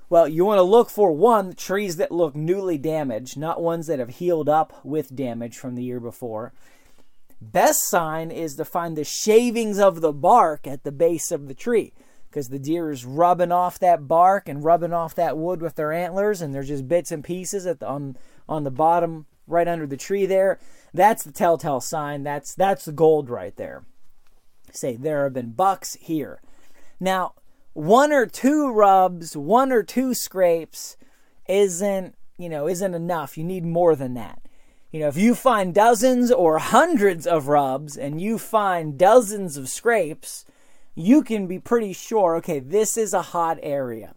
Well, 0.09 0.27
you 0.27 0.45
want 0.45 0.59
to 0.59 0.63
look 0.63 0.89
for 0.89 1.11
one, 1.11 1.53
trees 1.53 1.97
that 1.97 2.11
look 2.11 2.33
newly 2.33 2.77
damaged, 2.77 3.37
not 3.37 3.61
ones 3.61 3.87
that 3.87 3.99
have 3.99 4.09
healed 4.09 4.47
up 4.47 4.85
with 4.85 5.15
damage 5.15 5.57
from 5.57 5.75
the 5.75 5.83
year 5.83 5.99
before. 5.99 6.53
Best 7.41 7.81
sign 7.89 8.31
is 8.31 8.55
to 8.55 8.65
find 8.65 8.95
the 8.95 9.03
shavings 9.03 9.79
of 9.79 9.99
the 9.99 10.13
bark 10.13 10.65
at 10.65 10.83
the 10.83 10.93
base 10.93 11.29
of 11.29 11.47
the 11.47 11.53
tree 11.53 11.93
because 12.29 12.47
the 12.49 12.59
deer 12.59 12.91
is 12.91 13.05
rubbing 13.05 13.51
off 13.51 13.79
that 13.79 14.07
bark 14.07 14.47
and 14.47 14.63
rubbing 14.63 14.93
off 14.93 15.15
that 15.15 15.37
wood 15.37 15.61
with 15.61 15.75
their 15.75 15.91
antlers, 15.91 16.41
and 16.41 16.53
there's 16.53 16.67
just 16.67 16.87
bits 16.87 17.11
and 17.11 17.23
pieces 17.23 17.63
the, 17.63 17.77
on 17.85 18.17
on 18.47 18.63
the 18.63 18.71
bottom 18.71 19.25
right 19.47 19.67
under 19.67 19.87
the 19.87 19.97
tree 19.97 20.25
there. 20.25 20.59
That's 20.93 21.23
the 21.23 21.31
telltale 21.31 21.81
sign. 21.81 22.23
That's 22.23 22.53
that's 22.55 22.85
the 22.85 22.91
gold 22.91 23.29
right 23.29 23.55
there. 23.55 23.83
Say 24.71 24.95
there 24.95 25.23
have 25.23 25.33
been 25.33 25.51
bucks 25.51 25.95
here. 25.95 26.41
Now, 26.99 27.33
one 27.73 28.11
or 28.11 28.25
two 28.25 28.71
rubs, 28.71 29.37
one 29.37 29.71
or 29.71 29.83
two 29.83 30.13
scrapes 30.13 30.97
isn't, 31.47 32.15
you 32.37 32.49
know, 32.49 32.67
isn't 32.67 32.93
enough. 32.93 33.37
You 33.37 33.43
need 33.43 33.65
more 33.65 33.95
than 33.95 34.15
that. 34.15 34.41
You 34.91 35.01
know, 35.01 35.07
if 35.07 35.17
you 35.17 35.35
find 35.35 35.73
dozens 35.73 36.31
or 36.31 36.57
hundreds 36.57 37.27
of 37.27 37.47
rubs 37.47 37.97
and 37.97 38.19
you 38.19 38.37
find 38.37 38.97
dozens 38.97 39.57
of 39.57 39.69
scrapes, 39.69 40.45
you 40.95 41.21
can 41.23 41.45
be 41.45 41.59
pretty 41.59 41.93
sure, 41.93 42.35
okay, 42.37 42.59
this 42.59 42.97
is 42.97 43.13
a 43.13 43.21
hot 43.21 43.59
area. 43.61 44.15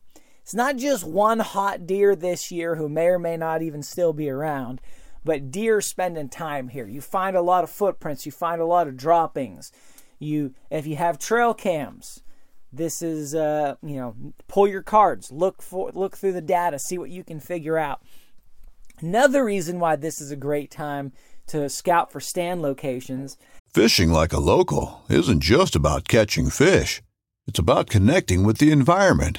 It's 0.50 0.54
not 0.56 0.78
just 0.78 1.04
one 1.04 1.38
hot 1.38 1.86
deer 1.86 2.16
this 2.16 2.50
year 2.50 2.74
who 2.74 2.88
may 2.88 3.06
or 3.06 3.20
may 3.20 3.36
not 3.36 3.62
even 3.62 3.84
still 3.84 4.12
be 4.12 4.28
around, 4.28 4.80
but 5.24 5.52
deer 5.52 5.80
spending 5.80 6.28
time 6.28 6.66
here. 6.66 6.88
You 6.88 7.00
find 7.00 7.36
a 7.36 7.40
lot 7.40 7.62
of 7.62 7.70
footprints, 7.70 8.26
you 8.26 8.32
find 8.32 8.60
a 8.60 8.64
lot 8.64 8.88
of 8.88 8.96
droppings. 8.96 9.70
You 10.18 10.56
if 10.68 10.88
you 10.88 10.96
have 10.96 11.20
trail 11.20 11.54
cams, 11.54 12.24
this 12.72 13.00
is 13.00 13.32
uh, 13.32 13.76
you 13.80 13.94
know, 13.94 14.16
pull 14.48 14.66
your 14.66 14.82
cards, 14.82 15.30
look 15.30 15.62
for 15.62 15.92
look 15.94 16.16
through 16.16 16.32
the 16.32 16.40
data, 16.40 16.80
see 16.80 16.98
what 16.98 17.10
you 17.10 17.22
can 17.22 17.38
figure 17.38 17.78
out. 17.78 18.02
Another 18.98 19.44
reason 19.44 19.78
why 19.78 19.94
this 19.94 20.20
is 20.20 20.32
a 20.32 20.36
great 20.36 20.72
time 20.72 21.12
to 21.46 21.68
scout 21.68 22.10
for 22.10 22.18
stand 22.18 22.60
locations. 22.60 23.36
Fishing 23.72 24.10
like 24.10 24.32
a 24.32 24.40
local 24.40 25.04
isn't 25.08 25.42
just 25.42 25.76
about 25.76 26.08
catching 26.08 26.50
fish. 26.50 27.02
It's 27.46 27.60
about 27.60 27.88
connecting 27.88 28.42
with 28.42 28.58
the 28.58 28.72
environment 28.72 29.38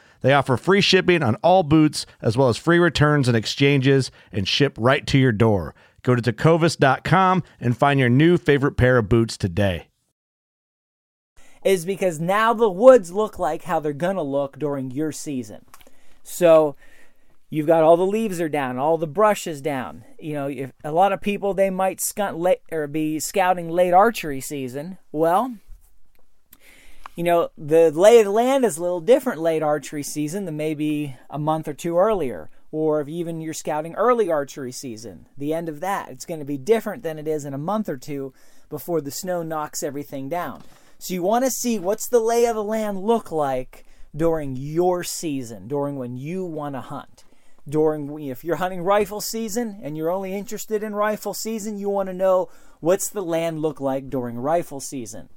They 0.21 0.33
offer 0.33 0.57
free 0.57 0.81
shipping 0.81 1.23
on 1.23 1.35
all 1.35 1.63
boots, 1.63 2.05
as 2.21 2.37
well 2.37 2.49
as 2.49 2.57
free 2.57 2.79
returns 2.79 3.27
and 3.27 3.35
exchanges, 3.35 4.11
and 4.31 4.47
ship 4.47 4.75
right 4.79 5.05
to 5.07 5.17
your 5.17 5.31
door. 5.31 5.75
Go 6.03 6.15
to 6.15 6.21
tecovas.com 6.21 7.43
and 7.59 7.77
find 7.77 7.99
your 7.99 8.09
new 8.09 8.37
favorite 8.37 8.77
pair 8.77 8.97
of 8.97 9.09
boots 9.09 9.37
today. 9.37 9.87
Is 11.63 11.85
because 11.85 12.19
now 12.19 12.53
the 12.53 12.69
woods 12.69 13.11
look 13.11 13.37
like 13.37 13.63
how 13.63 13.79
they're 13.79 13.93
going 13.93 14.15
to 14.15 14.23
look 14.23 14.57
during 14.57 14.89
your 14.89 15.11
season. 15.11 15.65
So 16.23 16.75
you've 17.51 17.67
got 17.67 17.83
all 17.83 17.97
the 17.97 18.05
leaves 18.05 18.41
are 18.41 18.49
down, 18.49 18.79
all 18.79 18.97
the 18.97 19.05
brush 19.05 19.45
is 19.45 19.61
down. 19.61 20.03
You 20.19 20.33
know, 20.33 20.47
if 20.47 20.71
a 20.83 20.91
lot 20.91 21.13
of 21.13 21.21
people 21.21 21.53
they 21.53 21.69
might 21.69 22.01
scunt 22.01 22.37
late 22.37 22.61
or 22.71 22.87
be 22.87 23.19
scouting 23.19 23.69
late 23.69 23.93
archery 23.93 24.41
season. 24.41 24.97
Well, 25.11 25.55
you 27.21 27.25
know, 27.25 27.51
the 27.55 27.91
lay 27.91 28.17
of 28.17 28.25
the 28.25 28.31
land 28.31 28.65
is 28.65 28.77
a 28.77 28.81
little 28.81 28.99
different 28.99 29.39
late 29.39 29.61
archery 29.61 30.01
season 30.01 30.45
than 30.45 30.57
maybe 30.57 31.15
a 31.29 31.37
month 31.37 31.67
or 31.67 31.73
two 31.75 31.99
earlier. 31.99 32.49
Or 32.71 32.99
if 32.99 33.07
even 33.07 33.41
you're 33.41 33.53
scouting 33.53 33.93
early 33.93 34.31
archery 34.31 34.71
season, 34.71 35.27
the 35.37 35.53
end 35.53 35.69
of 35.69 35.81
that, 35.81 36.09
it's 36.09 36.25
going 36.25 36.39
to 36.39 36.47
be 36.47 36.57
different 36.57 37.03
than 37.03 37.19
it 37.19 37.27
is 37.27 37.45
in 37.45 37.53
a 37.53 37.59
month 37.59 37.89
or 37.89 37.97
two 37.97 38.33
before 38.71 39.01
the 39.01 39.11
snow 39.11 39.43
knocks 39.43 39.83
everything 39.83 40.29
down. 40.29 40.63
So 40.97 41.13
you 41.13 41.21
want 41.21 41.45
to 41.45 41.51
see 41.51 41.77
what's 41.77 42.09
the 42.09 42.19
lay 42.19 42.45
of 42.45 42.55
the 42.55 42.63
land 42.63 43.03
look 43.03 43.31
like 43.31 43.85
during 44.15 44.55
your 44.55 45.03
season, 45.03 45.67
during 45.67 45.97
when 45.97 46.17
you 46.17 46.43
want 46.43 46.73
to 46.73 46.81
hunt. 46.81 47.23
During 47.69 48.19
if 48.19 48.43
you're 48.43 48.55
hunting 48.55 48.81
rifle 48.81 49.21
season 49.21 49.79
and 49.83 49.95
you're 49.95 50.09
only 50.09 50.33
interested 50.33 50.81
in 50.81 50.95
rifle 50.95 51.35
season, 51.35 51.77
you 51.77 51.87
want 51.87 52.09
to 52.09 52.13
know 52.13 52.49
what's 52.79 53.09
the 53.09 53.21
land 53.21 53.61
look 53.61 53.79
like 53.79 54.09
during 54.09 54.39
rifle 54.39 54.79
season. 54.79 55.29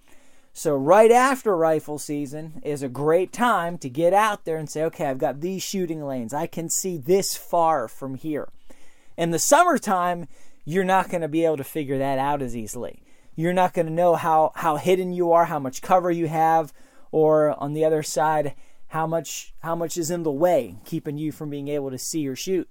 So, 0.57 0.77
right 0.77 1.11
after 1.11 1.57
rifle 1.57 1.99
season 1.99 2.61
is 2.63 2.81
a 2.81 2.89
great 2.89 3.33
time 3.33 3.77
to 3.79 3.91
get 3.91 4.13
out 4.13 4.45
there 4.45 4.57
and 4.57 4.71
say, 4.71 4.85
okay, 4.85 5.07
I've 5.07 5.19
got 5.19 5.41
these 5.41 5.65
shooting 5.65 6.07
lanes. 6.07 6.33
I 6.33 6.47
can 6.47 6.71
see 6.71 6.97
this 6.97 7.37
far 7.37 7.89
from 7.89 8.15
here. 8.15 8.49
In 9.17 9.33
the 9.33 9.41
summertime, 9.41 10.29
you're 10.65 10.85
not 10.85 11.11
going 11.11 11.23
to 11.23 11.29
be 11.29 11.45
able 11.45 11.57
to 11.57 11.65
figure 11.65 11.99
that 11.99 12.21
out 12.21 12.41
as 12.41 12.57
easily. 12.57 13.03
You're 13.35 13.53
not 13.53 13.75
going 13.75 13.87
to 13.87 13.93
know 13.93 14.15
how, 14.15 14.53
how 14.55 14.77
hidden 14.77 15.13
you 15.13 15.33
are, 15.33 15.47
how 15.47 15.59
much 15.59 15.83
cover 15.83 16.09
you 16.13 16.29
have, 16.29 16.73
or 17.11 17.61
on 17.61 17.73
the 17.73 17.85
other 17.85 18.05
side, 18.05 18.55
how 18.87 19.09
much 19.09 19.55
how 19.59 19.75
much 19.75 19.99
is 19.99 20.09
in 20.09 20.23
the 20.23 20.31
way, 20.31 20.77
keeping 20.85 21.19
you 21.19 21.33
from 21.33 21.51
being 21.51 21.67
able 21.67 21.91
to 21.91 21.99
see 21.99 22.29
or 22.29 22.37
shoot. 22.37 22.69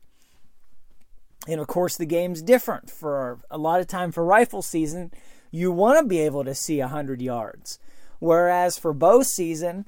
And 1.50 1.60
of 1.60 1.68
course, 1.68 1.98
the 1.98 2.06
game's 2.06 2.42
different. 2.42 2.90
For 2.90 3.40
a 3.52 3.58
lot 3.58 3.82
of 3.82 3.88
time 3.88 4.14
for 4.14 4.24
rifle 4.24 4.62
season, 4.62 5.12
you 5.54 5.72
want 5.72 6.00
to 6.00 6.06
be 6.06 6.20
able 6.20 6.44
to 6.44 6.56
see 6.56 6.80
100 6.80 7.22
yards. 7.22 7.78
Whereas 8.18 8.80
for 8.80 8.92
bow 8.92 9.22
season, 9.22 9.86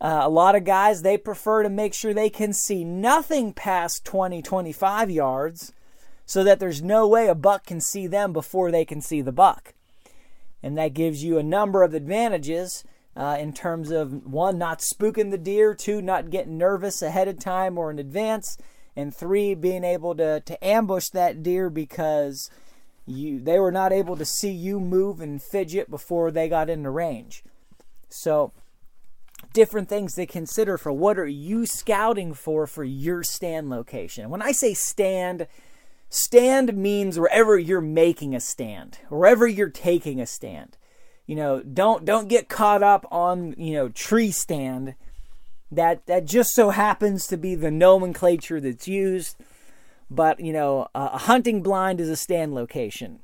uh, 0.00 0.20
a 0.22 0.30
lot 0.30 0.54
of 0.54 0.64
guys, 0.64 1.02
they 1.02 1.18
prefer 1.18 1.64
to 1.64 1.68
make 1.68 1.92
sure 1.92 2.14
they 2.14 2.30
can 2.30 2.52
see 2.52 2.84
nothing 2.84 3.52
past 3.52 4.04
20, 4.04 4.40
25 4.40 5.10
yards 5.10 5.72
so 6.24 6.44
that 6.44 6.60
there's 6.60 6.80
no 6.80 7.08
way 7.08 7.26
a 7.26 7.34
buck 7.34 7.66
can 7.66 7.80
see 7.80 8.06
them 8.06 8.32
before 8.32 8.70
they 8.70 8.84
can 8.84 9.00
see 9.00 9.20
the 9.20 9.32
buck. 9.32 9.74
And 10.62 10.78
that 10.78 10.94
gives 10.94 11.24
you 11.24 11.38
a 11.38 11.42
number 11.42 11.82
of 11.82 11.92
advantages 11.92 12.84
uh, 13.16 13.36
in 13.40 13.52
terms 13.52 13.90
of 13.90 14.32
one, 14.32 14.58
not 14.58 14.78
spooking 14.78 15.32
the 15.32 15.38
deer, 15.38 15.74
two, 15.74 16.00
not 16.00 16.30
getting 16.30 16.56
nervous 16.56 17.02
ahead 17.02 17.26
of 17.26 17.40
time 17.40 17.76
or 17.76 17.90
in 17.90 17.98
advance, 17.98 18.56
and 18.94 19.12
three, 19.12 19.54
being 19.54 19.82
able 19.82 20.14
to, 20.14 20.38
to 20.38 20.64
ambush 20.64 21.08
that 21.08 21.42
deer 21.42 21.68
because 21.68 22.48
you 23.10 23.40
they 23.40 23.58
were 23.58 23.72
not 23.72 23.92
able 23.92 24.16
to 24.16 24.24
see 24.24 24.50
you 24.50 24.80
move 24.80 25.20
and 25.20 25.42
fidget 25.42 25.90
before 25.90 26.30
they 26.30 26.48
got 26.48 26.70
into 26.70 26.90
range. 26.90 27.42
So 28.08 28.52
different 29.52 29.88
things 29.88 30.14
to 30.14 30.26
consider 30.26 30.78
for 30.78 30.92
what 30.92 31.18
are 31.18 31.26
you 31.26 31.66
scouting 31.66 32.34
for 32.34 32.66
for 32.66 32.84
your 32.84 33.22
stand 33.22 33.70
location. 33.70 34.30
When 34.30 34.42
I 34.42 34.52
say 34.52 34.74
stand, 34.74 35.46
stand 36.08 36.76
means 36.76 37.18
wherever 37.18 37.58
you're 37.58 37.80
making 37.80 38.34
a 38.34 38.40
stand, 38.40 38.98
wherever 39.08 39.46
you're 39.46 39.70
taking 39.70 40.20
a 40.20 40.26
stand. 40.26 40.76
You 41.26 41.36
know, 41.36 41.62
don't 41.62 42.04
don't 42.04 42.28
get 42.28 42.48
caught 42.48 42.82
up 42.82 43.06
on, 43.10 43.54
you 43.56 43.74
know, 43.74 43.88
tree 43.88 44.30
stand. 44.30 44.94
That 45.70 46.06
that 46.06 46.24
just 46.24 46.50
so 46.54 46.70
happens 46.70 47.28
to 47.28 47.36
be 47.36 47.54
the 47.54 47.70
nomenclature 47.70 48.60
that's 48.60 48.88
used 48.88 49.36
but, 50.10 50.40
you 50.40 50.52
know, 50.52 50.88
a 50.94 51.18
hunting 51.18 51.62
blind 51.62 52.00
is 52.00 52.08
a 52.08 52.16
stand 52.16 52.54
location. 52.54 53.20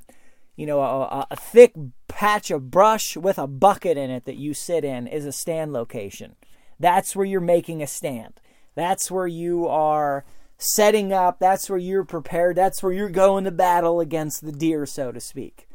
You 0.55 0.67
know, 0.67 0.81
a, 0.81 1.27
a 1.31 1.37
thick 1.37 1.75
patch 2.09 2.51
of 2.51 2.71
brush 2.71 3.17
with 3.17 3.39
a 3.39 3.47
bucket 3.47 3.99
in 3.99 4.11
it 4.11 4.25
that 4.25 4.37
you 4.37 4.55
sit 4.55 4.85
in 4.85 5.07
is 5.07 5.27
a 5.27 5.33
stand 5.33 5.73
location. 5.73 6.37
That's 6.79 7.17
where 7.17 7.27
you're 7.27 7.41
making 7.41 7.83
a 7.83 7.87
stand. 7.87 8.41
That's 8.75 9.11
where 9.11 9.27
you 9.27 9.67
are 9.67 10.25
setting 10.59 11.13
up. 11.13 11.39
That's 11.39 11.69
where 11.69 11.79
you're 11.79 12.05
prepared. 12.05 12.57
That's 12.57 12.83
where 12.83 12.93
you're 12.93 13.11
going 13.11 13.45
to 13.45 13.51
battle 13.51 14.01
against 14.01 14.45
the 14.45 14.53
deer, 14.53 14.87
so 14.87 15.13
to 15.13 15.21
speak. 15.21 15.69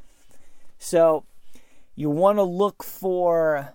So, 0.79 1.25
you 1.95 2.09
want 2.09 2.37
to 2.37 2.43
look 2.43 2.83
for 2.83 3.73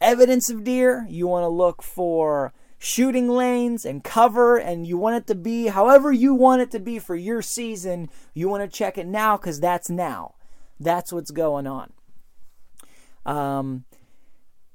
evidence 0.00 0.50
of 0.50 0.64
deer. 0.64 1.06
You 1.08 1.26
want 1.26 1.44
to 1.44 1.48
look 1.48 1.82
for 1.82 2.52
shooting 2.82 3.28
lanes 3.28 3.84
and 3.84 4.02
cover 4.02 4.56
and 4.56 4.86
you 4.86 4.96
want 4.96 5.14
it 5.14 5.26
to 5.26 5.34
be 5.34 5.66
however 5.66 6.10
you 6.10 6.32
want 6.32 6.62
it 6.62 6.70
to 6.70 6.80
be 6.80 6.98
for 6.98 7.14
your 7.14 7.42
season 7.42 8.08
you 8.32 8.48
want 8.48 8.62
to 8.62 8.76
check 8.76 8.96
it 8.96 9.06
now 9.06 9.36
because 9.36 9.60
that's 9.60 9.90
now. 9.90 10.34
That's 10.80 11.12
what's 11.12 11.30
going 11.30 11.66
on. 11.66 11.92
Um, 13.26 13.84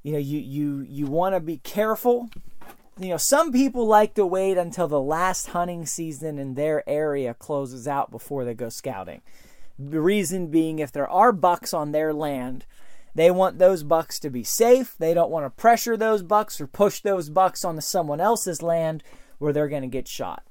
you 0.03 0.12
know 0.12 0.19
you 0.19 0.38
you 0.38 0.85
you 0.88 1.07
want 1.07 1.33
to 1.33 1.39
be 1.39 1.57
careful. 1.57 2.29
You 3.00 3.09
know 3.09 3.17
some 3.17 3.51
people 3.51 3.88
like 3.88 4.13
to 4.13 4.25
wait 4.25 4.55
until 4.55 4.88
the 4.88 5.01
last 5.01 5.47
hunting 5.47 5.88
season 5.88 6.38
in 6.38 6.53
their 6.53 6.88
area 6.88 7.33
closes 7.33 7.88
out 7.88 8.12
before 8.12 8.45
they 8.45 8.53
go 8.53 8.69
scouting. 8.69 9.24
The 9.79 10.00
reason 10.00 10.51
being 10.51 10.77
if 10.77 10.91
there 10.91 11.09
are 11.09 11.31
bucks 11.31 11.74
on 11.74 11.91
their 11.91 12.13
land 12.13 12.67
they 13.15 13.32
want 13.32 13.58
those 13.58 13.84
bucks 13.84 14.19
to 14.19 14.30
be 14.30 14.43
safe. 14.43 14.95
They 14.99 15.13
don't 15.13 15.32
want 15.32 15.45
to 15.45 15.49
pressure 15.49 15.95
those 15.95 16.21
bucks 16.21 16.60
or 16.60 16.67
push 16.67 16.99
those 16.99 17.30
bucks 17.30 17.63
onto 17.63 17.82
someone 17.82 18.19
else's 18.19 18.62
land 18.62 19.04
where 19.38 19.54
they're 19.54 19.69
going 19.69 19.82
to 19.82 19.88
get 19.88 20.08
shot. 20.08 20.43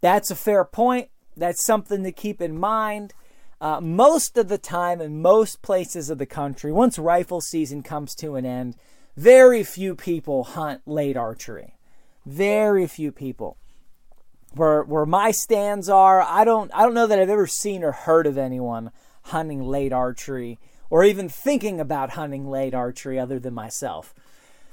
That's 0.00 0.30
a 0.30 0.36
fair 0.36 0.64
point. 0.64 1.10
That's 1.36 1.64
something 1.64 2.02
to 2.02 2.12
keep 2.12 2.40
in 2.40 2.58
mind. 2.58 3.12
Uh, 3.60 3.80
most 3.80 4.36
of 4.38 4.48
the 4.48 4.58
time, 4.58 5.00
in 5.00 5.20
most 5.20 5.62
places 5.62 6.10
of 6.10 6.18
the 6.18 6.26
country, 6.26 6.72
once 6.72 6.98
rifle 6.98 7.40
season 7.40 7.82
comes 7.82 8.14
to 8.14 8.36
an 8.36 8.46
end, 8.46 8.76
very 9.16 9.62
few 9.62 9.94
people 9.94 10.44
hunt 10.44 10.82
late 10.86 11.16
archery. 11.16 11.76
Very 12.24 12.86
few 12.86 13.12
people. 13.12 13.56
Where 14.54 14.82
where 14.82 15.06
my 15.06 15.30
stands 15.30 15.88
are, 15.88 16.22
I 16.22 16.44
don't 16.44 16.70
I 16.74 16.82
don't 16.82 16.94
know 16.94 17.06
that 17.06 17.18
I've 17.18 17.30
ever 17.30 17.46
seen 17.46 17.84
or 17.84 17.92
heard 17.92 18.26
of 18.26 18.38
anyone 18.38 18.90
hunting 19.24 19.62
late 19.62 19.92
archery 19.92 20.58
or 20.90 21.04
even 21.04 21.28
thinking 21.28 21.80
about 21.80 22.10
hunting 22.10 22.48
late 22.48 22.74
archery 22.74 23.18
other 23.18 23.38
than 23.38 23.54
myself. 23.54 24.14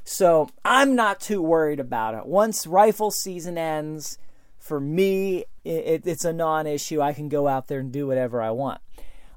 So 0.03 0.49
I'm 0.65 0.95
not 0.95 1.19
too 1.19 1.41
worried 1.41 1.79
about 1.79 2.15
it. 2.15 2.25
Once 2.25 2.67
rifle 2.67 3.11
season 3.11 3.57
ends, 3.57 4.17
for 4.59 4.79
me, 4.79 5.45
it, 5.63 6.03
it's 6.05 6.25
a 6.25 6.33
non 6.33 6.67
issue. 6.67 7.01
I 7.01 7.13
can 7.13 7.29
go 7.29 7.47
out 7.47 7.67
there 7.67 7.79
and 7.79 7.91
do 7.91 8.07
whatever 8.07 8.41
I 8.41 8.51
want. 8.51 8.81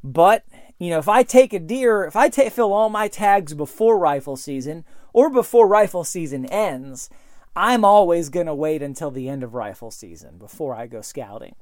But, 0.03 0.45
you 0.79 0.91
know, 0.91 0.99
if 0.99 1.09
I 1.09 1.23
take 1.23 1.53
a 1.53 1.59
deer, 1.59 2.05
if 2.05 2.17
I 2.17 2.29
take, 2.29 2.53
fill 2.53 2.73
all 2.73 2.89
my 2.89 3.09
tags 3.09 3.55
before 3.55 3.99
rifle 3.99 4.37
season 4.37 4.85
or 5.13 5.31
before 5.31 5.67
rifle 5.67 6.05
season 6.05 6.47
ends, 6.47 7.11
I'm 7.57 7.85
always 7.85 8.29
going 8.29 8.47
to 8.47 8.55
wait 8.55 8.83
until 8.83 9.11
the 9.11 9.29
end 9.29 9.43
of 9.43 9.55
rifle 9.55 9.91
season 9.91 10.39
before 10.39 10.77
I 10.77 10.87
go 10.87 11.01
scouting. 11.01 11.57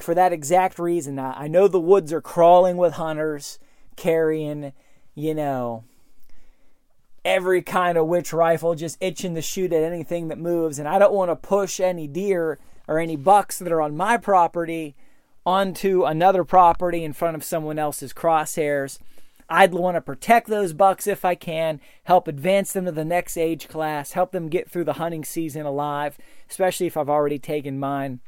For 0.00 0.14
that 0.14 0.32
exact 0.32 0.78
reason, 0.78 1.18
I 1.18 1.46
know 1.46 1.68
the 1.68 1.80
woods 1.80 2.12
are 2.12 2.22
crawling 2.22 2.76
with 2.76 2.94
hunters 2.94 3.58
carrying, 3.96 4.72
you 5.14 5.34
know, 5.34 5.84
every 7.24 7.62
kind 7.62 7.96
of 7.96 8.06
witch 8.06 8.32
rifle, 8.32 8.74
just 8.74 8.98
itching 9.00 9.34
to 9.34 9.42
shoot 9.42 9.72
at 9.72 9.82
anything 9.82 10.28
that 10.28 10.38
moves. 10.38 10.78
And 10.78 10.86
I 10.86 10.98
don't 10.98 11.14
want 11.14 11.30
to 11.30 11.36
push 11.36 11.80
any 11.80 12.06
deer 12.06 12.58
or 12.86 12.98
any 12.98 13.16
bucks 13.16 13.58
that 13.58 13.72
are 13.72 13.80
on 13.80 13.96
my 13.96 14.16
property 14.16 14.94
onto 15.46 16.04
another 16.04 16.44
property 16.44 17.04
in 17.04 17.12
front 17.12 17.36
of 17.36 17.44
someone 17.44 17.78
else's 17.78 18.12
crosshairs. 18.12 18.98
I'd 19.48 19.74
want 19.74 19.96
to 19.96 20.00
protect 20.00 20.48
those 20.48 20.72
bucks 20.72 21.06
if 21.06 21.24
I 21.24 21.34
can, 21.34 21.80
help 22.04 22.28
advance 22.28 22.72
them 22.72 22.86
to 22.86 22.92
the 22.92 23.04
next 23.04 23.36
age 23.36 23.68
class, 23.68 24.12
help 24.12 24.32
them 24.32 24.48
get 24.48 24.70
through 24.70 24.84
the 24.84 24.94
hunting 24.94 25.24
season 25.24 25.66
alive, 25.66 26.16
especially 26.48 26.86
if 26.86 26.96
I've 26.96 27.10
already 27.10 27.38
taken 27.38 27.78
mine. 27.78 28.20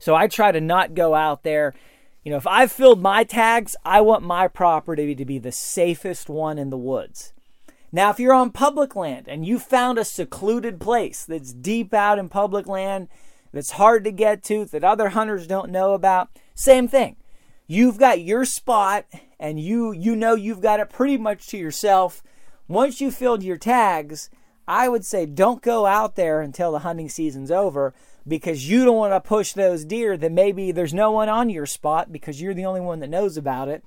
So 0.00 0.16
I 0.16 0.26
try 0.26 0.50
to 0.50 0.60
not 0.60 0.94
go 0.94 1.14
out 1.14 1.44
there 1.44 1.74
you 2.24 2.30
know, 2.30 2.36
if 2.36 2.46
I've 2.46 2.70
filled 2.70 3.00
my 3.00 3.24
tags, 3.24 3.76
I 3.84 4.00
want 4.00 4.22
my 4.22 4.48
property 4.48 5.14
to 5.14 5.24
be 5.24 5.38
the 5.38 5.52
safest 5.52 6.28
one 6.28 6.58
in 6.58 6.70
the 6.70 6.78
woods. 6.78 7.32
Now, 7.92 8.10
if 8.10 8.20
you're 8.20 8.34
on 8.34 8.50
public 8.50 8.94
land 8.94 9.26
and 9.26 9.44
you 9.44 9.58
found 9.58 9.98
a 9.98 10.04
secluded 10.04 10.80
place 10.80 11.24
that's 11.24 11.52
deep 11.52 11.92
out 11.92 12.18
in 12.18 12.28
public 12.28 12.66
land, 12.66 13.08
that's 13.52 13.72
hard 13.72 14.04
to 14.04 14.12
get 14.12 14.44
to, 14.44 14.64
that 14.66 14.84
other 14.84 15.10
hunters 15.10 15.46
don't 15.46 15.70
know 15.70 15.94
about, 15.94 16.28
same 16.54 16.86
thing. 16.86 17.16
You've 17.66 17.98
got 17.98 18.20
your 18.20 18.44
spot 18.44 19.06
and 19.38 19.58
you 19.58 19.92
you 19.92 20.14
know 20.14 20.34
you've 20.34 20.60
got 20.60 20.80
it 20.80 20.90
pretty 20.90 21.16
much 21.16 21.46
to 21.48 21.56
yourself. 21.56 22.22
Once 22.68 23.00
you 23.00 23.10
filled 23.10 23.42
your 23.42 23.56
tags, 23.56 24.28
I 24.66 24.88
would 24.88 25.04
say 25.04 25.26
don't 25.26 25.62
go 25.62 25.86
out 25.86 26.16
there 26.16 26.40
until 26.40 26.72
the 26.72 26.80
hunting 26.80 27.08
season's 27.08 27.50
over 27.50 27.94
because 28.26 28.68
you 28.68 28.84
don't 28.84 28.96
want 28.96 29.12
to 29.12 29.28
push 29.28 29.52
those 29.52 29.84
deer 29.84 30.16
that 30.16 30.32
maybe 30.32 30.72
there's 30.72 30.94
no 30.94 31.10
one 31.10 31.28
on 31.28 31.50
your 31.50 31.66
spot 31.66 32.12
because 32.12 32.40
you're 32.40 32.54
the 32.54 32.64
only 32.66 32.80
one 32.80 33.00
that 33.00 33.10
knows 33.10 33.36
about 33.36 33.68
it. 33.68 33.84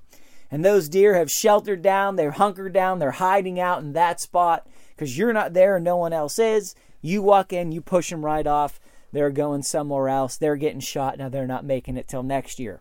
And 0.50 0.64
those 0.64 0.88
deer 0.88 1.14
have 1.14 1.30
sheltered 1.30 1.82
down, 1.82 2.16
they're 2.16 2.32
hunkered 2.32 2.72
down, 2.72 2.98
they're 2.98 3.12
hiding 3.12 3.58
out 3.58 3.82
in 3.82 3.92
that 3.94 4.20
spot 4.20 4.66
because 4.94 5.16
you're 5.16 5.32
not 5.32 5.54
there 5.54 5.76
and 5.76 5.84
no 5.84 5.96
one 5.96 6.12
else 6.12 6.38
is. 6.38 6.74
You 7.00 7.22
walk 7.22 7.52
in, 7.52 7.72
you 7.72 7.80
push 7.80 8.10
them 8.10 8.24
right 8.24 8.46
off. 8.46 8.80
They're 9.12 9.30
going 9.30 9.62
somewhere 9.62 10.08
else. 10.08 10.36
They're 10.36 10.56
getting 10.56 10.80
shot. 10.80 11.18
Now 11.18 11.28
they're 11.28 11.46
not 11.46 11.64
making 11.64 11.96
it 11.96 12.08
till 12.08 12.22
next 12.22 12.58
year. 12.58 12.80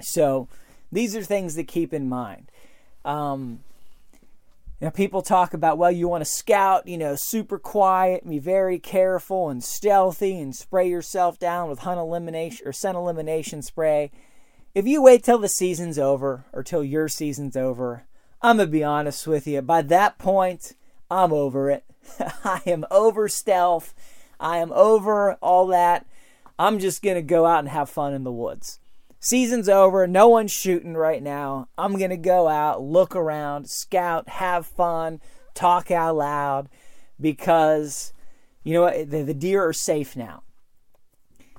So 0.00 0.48
these 0.90 1.14
are 1.16 1.22
things 1.22 1.54
to 1.54 1.64
keep 1.64 1.92
in 1.92 2.08
mind. 2.08 2.50
Um, 3.04 3.60
you 4.80 4.86
know, 4.86 4.90
people 4.92 5.22
talk 5.22 5.54
about, 5.54 5.76
well, 5.76 5.90
you 5.90 6.06
want 6.06 6.20
to 6.20 6.30
scout, 6.30 6.86
you 6.86 6.96
know, 6.96 7.16
super 7.16 7.58
quiet, 7.58 8.28
be 8.28 8.38
very 8.38 8.78
careful 8.78 9.48
and 9.48 9.62
stealthy 9.62 10.38
and 10.38 10.54
spray 10.54 10.88
yourself 10.88 11.38
down 11.38 11.68
with 11.68 11.80
hunt 11.80 11.98
elimination 11.98 12.66
or 12.66 12.72
scent 12.72 12.96
elimination 12.96 13.60
spray. 13.60 14.12
If 14.74 14.86
you 14.86 15.02
wait 15.02 15.24
till 15.24 15.38
the 15.38 15.48
season's 15.48 15.98
over 15.98 16.44
or 16.52 16.62
till 16.62 16.84
your 16.84 17.08
season's 17.08 17.56
over, 17.56 18.06
I'm 18.40 18.58
going 18.58 18.68
to 18.68 18.72
be 18.72 18.84
honest 18.84 19.26
with 19.26 19.48
you. 19.48 19.62
By 19.62 19.82
that 19.82 20.16
point, 20.18 20.74
I'm 21.10 21.32
over 21.32 21.70
it. 21.70 21.84
I 22.44 22.60
am 22.64 22.84
over 22.88 23.28
stealth. 23.28 23.94
I 24.38 24.58
am 24.58 24.70
over 24.72 25.34
all 25.34 25.66
that. 25.68 26.06
I'm 26.56 26.78
just 26.78 27.02
going 27.02 27.16
to 27.16 27.22
go 27.22 27.46
out 27.46 27.60
and 27.60 27.68
have 27.68 27.90
fun 27.90 28.14
in 28.14 28.22
the 28.22 28.32
woods. 28.32 28.78
Season's 29.20 29.68
over. 29.68 30.06
No 30.06 30.28
one's 30.28 30.52
shooting 30.52 30.94
right 30.94 31.22
now. 31.22 31.68
I'm 31.76 31.96
going 31.96 32.10
to 32.10 32.16
go 32.16 32.48
out, 32.48 32.82
look 32.82 33.14
around, 33.16 33.68
scout, 33.68 34.28
have 34.28 34.66
fun, 34.66 35.20
talk 35.54 35.90
out 35.90 36.16
loud 36.16 36.68
because, 37.20 38.12
you 38.62 38.74
know 38.74 38.82
what, 38.82 39.10
the, 39.10 39.22
the 39.22 39.34
deer 39.34 39.64
are 39.64 39.72
safe 39.72 40.16
now. 40.16 40.42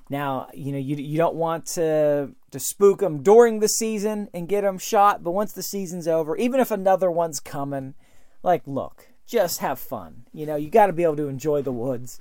Now, 0.09 0.47
you 0.53 0.71
know, 0.71 0.79
you, 0.79 0.95
you 0.95 1.17
don't 1.17 1.35
want 1.35 1.67
to, 1.67 2.31
to 2.49 2.59
spook 2.59 2.99
them 2.99 3.21
during 3.21 3.59
the 3.59 3.69
season 3.69 4.27
and 4.33 4.49
get 4.49 4.61
them 4.61 4.79
shot, 4.79 5.23
but 5.23 5.31
once 5.31 5.53
the 5.53 5.61
season's 5.61 6.07
over, 6.07 6.35
even 6.35 6.59
if 6.59 6.71
another 6.71 7.11
one's 7.11 7.39
coming, 7.39 7.93
like, 8.41 8.63
look, 8.65 9.09
just 9.27 9.59
have 9.59 9.77
fun. 9.77 10.25
You 10.33 10.47
know, 10.47 10.55
you 10.55 10.71
got 10.71 10.87
to 10.87 10.93
be 10.93 11.03
able 11.03 11.17
to 11.17 11.27
enjoy 11.27 11.61
the 11.61 11.71
woods. 11.71 12.19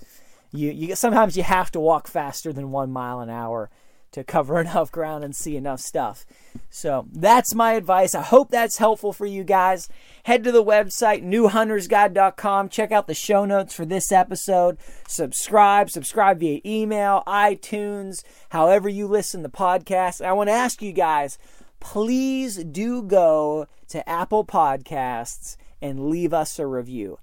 You, 0.53 0.71
you 0.71 0.95
sometimes 0.97 1.37
you 1.37 1.43
have 1.43 1.71
to 1.73 1.81
walk 1.81 2.09
faster 2.09 2.53
than 2.53 2.71
one 2.71 2.91
mile 2.91 3.21
an 3.21 3.31
hour 3.31 3.71
to 4.13 4.25
cover 4.25 4.61
enough 4.61 4.91
ground 4.91 5.25
and 5.25 5.35
see 5.35 5.57
enough 5.57 5.81
stuff. 5.81 6.25
So 6.71 7.07
that's 7.13 7.55
my 7.55 7.73
advice. 7.73 8.15
I 8.15 8.23
hope 8.23 8.51
that's 8.51 8.79
helpful 8.79 9.13
for 9.13 9.27
you 9.27 9.45
guys. 9.45 9.89
Head 10.25 10.45
to 10.45 10.53
the 10.53 10.65
website, 10.65 11.25
newhuntersguide.com. 11.25 12.69
Check 12.69 12.93
out 12.93 13.07
the 13.07 13.15
show 13.15 13.45
notes 13.45 13.75
for 13.75 13.87
this 13.87 14.13
episode. 14.13 14.79
Subscribe, 15.07 15.91
subscribe 15.91 16.41
via 16.41 16.61
email, 16.65 17.23
iTunes, 17.27 18.23
however 18.51 18.89
you 18.89 19.07
listen 19.07 19.43
to 19.43 19.49
podcasts. 19.49 20.25
I 20.25 20.33
want 20.33 20.49
to 20.49 20.55
ask 20.55 20.83
you 20.83 20.93
guys, 20.93 21.39
please 21.81 22.57
do 22.57 23.03
go 23.03 23.67
to 23.89 24.07
Apple 24.09 24.45
Podcasts 24.45 25.57
and 25.81 26.11
leave 26.11 26.35
us 26.35 26.59
a 26.59 26.67
review. 26.67 27.19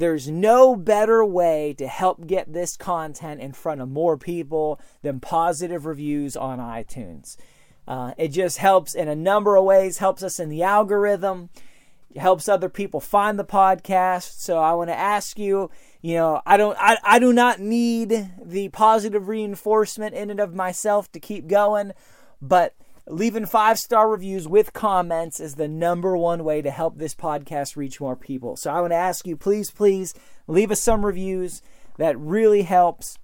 There's 0.00 0.30
no 0.30 0.76
better 0.76 1.22
way 1.22 1.74
to 1.76 1.86
help 1.86 2.26
get 2.26 2.54
this 2.54 2.74
content 2.74 3.42
in 3.42 3.52
front 3.52 3.82
of 3.82 3.90
more 3.90 4.16
people 4.16 4.80
than 5.02 5.20
positive 5.20 5.84
reviews 5.84 6.38
on 6.38 6.58
iTunes. 6.58 7.36
Uh, 7.86 8.14
it 8.16 8.28
just 8.28 8.56
helps 8.56 8.94
in 8.94 9.08
a 9.08 9.14
number 9.14 9.56
of 9.56 9.64
ways, 9.64 9.98
helps 9.98 10.22
us 10.22 10.40
in 10.40 10.48
the 10.48 10.62
algorithm, 10.62 11.50
helps 12.16 12.48
other 12.48 12.70
people 12.70 12.98
find 12.98 13.38
the 13.38 13.44
podcast. 13.44 14.40
So 14.40 14.56
I 14.56 14.72
want 14.72 14.88
to 14.88 14.98
ask 14.98 15.38
you, 15.38 15.70
you 16.00 16.14
know, 16.14 16.40
I 16.46 16.56
don't 16.56 16.78
I, 16.80 16.96
I 17.04 17.18
do 17.18 17.30
not 17.30 17.60
need 17.60 18.30
the 18.42 18.70
positive 18.70 19.28
reinforcement 19.28 20.14
in 20.14 20.30
and 20.30 20.40
of 20.40 20.54
myself 20.54 21.12
to 21.12 21.20
keep 21.20 21.46
going, 21.46 21.92
but 22.40 22.74
leaving 23.10 23.46
five 23.46 23.78
star 23.78 24.08
reviews 24.08 24.46
with 24.46 24.72
comments 24.72 25.40
is 25.40 25.56
the 25.56 25.68
number 25.68 26.16
one 26.16 26.44
way 26.44 26.62
to 26.62 26.70
help 26.70 26.96
this 26.96 27.14
podcast 27.14 27.76
reach 27.76 28.00
more 28.00 28.16
people. 28.16 28.56
So 28.56 28.70
I 28.70 28.80
want 28.80 28.92
to 28.92 28.96
ask 28.96 29.26
you, 29.26 29.36
please, 29.36 29.70
please 29.70 30.14
leave 30.46 30.70
us 30.70 30.80
some 30.80 31.04
reviews. 31.04 31.62
That 31.98 32.18
really 32.18 32.62
helps. 32.62 33.18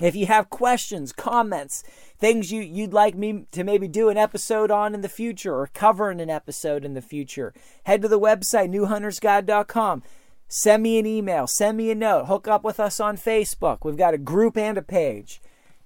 If 0.00 0.16
you 0.16 0.26
have 0.26 0.50
questions, 0.50 1.12
comments, 1.12 1.84
things 2.18 2.50
you, 2.50 2.60
you'd 2.60 2.92
like 2.92 3.14
me 3.14 3.46
to 3.52 3.62
maybe 3.62 3.86
do 3.86 4.08
an 4.08 4.16
episode 4.16 4.70
on 4.70 4.94
in 4.94 5.00
the 5.00 5.08
future 5.08 5.54
or 5.54 5.68
cover 5.72 6.10
in 6.10 6.18
an 6.18 6.30
episode 6.30 6.84
in 6.84 6.94
the 6.94 7.02
future, 7.02 7.54
head 7.84 8.02
to 8.02 8.08
the 8.08 8.18
website, 8.18 8.70
newhuntersguide.com. 8.70 10.02
Send 10.48 10.82
me 10.82 10.98
an 10.98 11.06
email, 11.06 11.46
send 11.46 11.78
me 11.78 11.90
a 11.90 11.94
note, 11.94 12.26
hook 12.26 12.48
up 12.48 12.64
with 12.64 12.80
us 12.80 13.00
on 13.00 13.16
Facebook. 13.16 13.78
We've 13.84 13.96
got 13.96 14.14
a 14.14 14.18
group 14.18 14.56
and 14.56 14.76
a 14.76 14.82
page. 14.82 15.40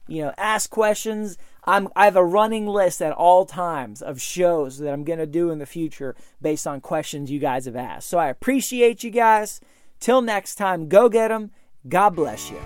You 0.09 0.23
know, 0.23 0.35
ask 0.37 0.71
questions. 0.71 1.37
I'm 1.67 1.89
I 1.97 2.05
have 2.05 2.17
a 2.17 2.25
running 2.25 2.67
list 2.67 3.03
at 3.03 3.13
all 3.13 3.45
times 3.45 4.03
of 4.03 4.21
shows 4.21 4.79
that 4.79 4.93
I'm 4.93 5.05
going 5.05 5.19
to 5.19 5.27
do 5.27 5.51
in 5.51 5.59
the 5.59 5.67
future 5.67 6.15
based 6.41 6.67
on 6.67 6.81
questions 6.81 7.31
you 7.31 7.41
guys 7.41 7.67
have 7.67 7.77
asked. 7.77 8.09
So 8.09 8.19
I 8.19 8.29
appreciate 8.29 9.03
you 9.03 9.11
guys. 9.11 9.61
Till 9.99 10.23
next 10.23 10.57
time, 10.57 10.89
go 10.89 11.09
get 11.09 11.29
them. 11.29 11.51
God 11.89 12.11
bless 12.11 12.51
you. 12.51 12.61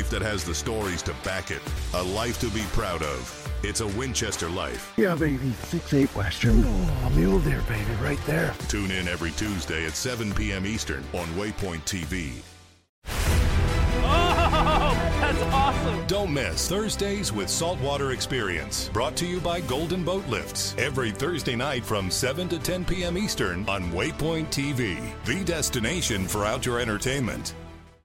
Life 0.00 0.08
that 0.08 0.22
has 0.22 0.44
the 0.44 0.54
stories 0.54 1.02
to 1.02 1.12
back 1.22 1.50
it. 1.50 1.60
A 1.92 2.02
life 2.02 2.40
to 2.40 2.48
be 2.48 2.62
proud 2.72 3.02
of. 3.02 3.20
It's 3.62 3.82
a 3.82 3.86
Winchester 3.88 4.48
life. 4.48 4.94
Yeah, 4.96 5.14
baby. 5.14 5.52
Six 5.64 5.92
eight 5.92 6.08
Western. 6.16 6.64
Oh, 6.64 7.12
mule 7.14 7.38
deer, 7.40 7.62
baby, 7.68 7.92
right 8.00 8.18
there. 8.24 8.54
Tune 8.68 8.90
in 8.90 9.08
every 9.08 9.32
Tuesday 9.32 9.84
at 9.84 9.92
7 9.92 10.32
p.m. 10.32 10.64
Eastern 10.64 11.04
on 11.12 11.26
Waypoint 11.36 11.82
TV. 11.84 12.32
Oh, 14.02 15.10
That's 15.20 15.42
awesome. 15.54 16.06
Don't 16.06 16.32
miss 16.32 16.66
Thursdays 16.66 17.30
with 17.30 17.50
Saltwater 17.50 18.12
Experience, 18.12 18.88
brought 18.94 19.14
to 19.16 19.26
you 19.26 19.38
by 19.38 19.60
Golden 19.60 20.02
Boat 20.02 20.26
Lifts. 20.28 20.74
Every 20.78 21.10
Thursday 21.10 21.56
night 21.56 21.84
from 21.84 22.10
7 22.10 22.48
to 22.48 22.58
10 22.58 22.86
p.m. 22.86 23.18
Eastern 23.18 23.68
on 23.68 23.92
Waypoint 23.92 24.46
TV, 24.46 24.98
the 25.26 25.44
destination 25.44 26.26
for 26.26 26.46
outdoor 26.46 26.80
entertainment. 26.80 27.54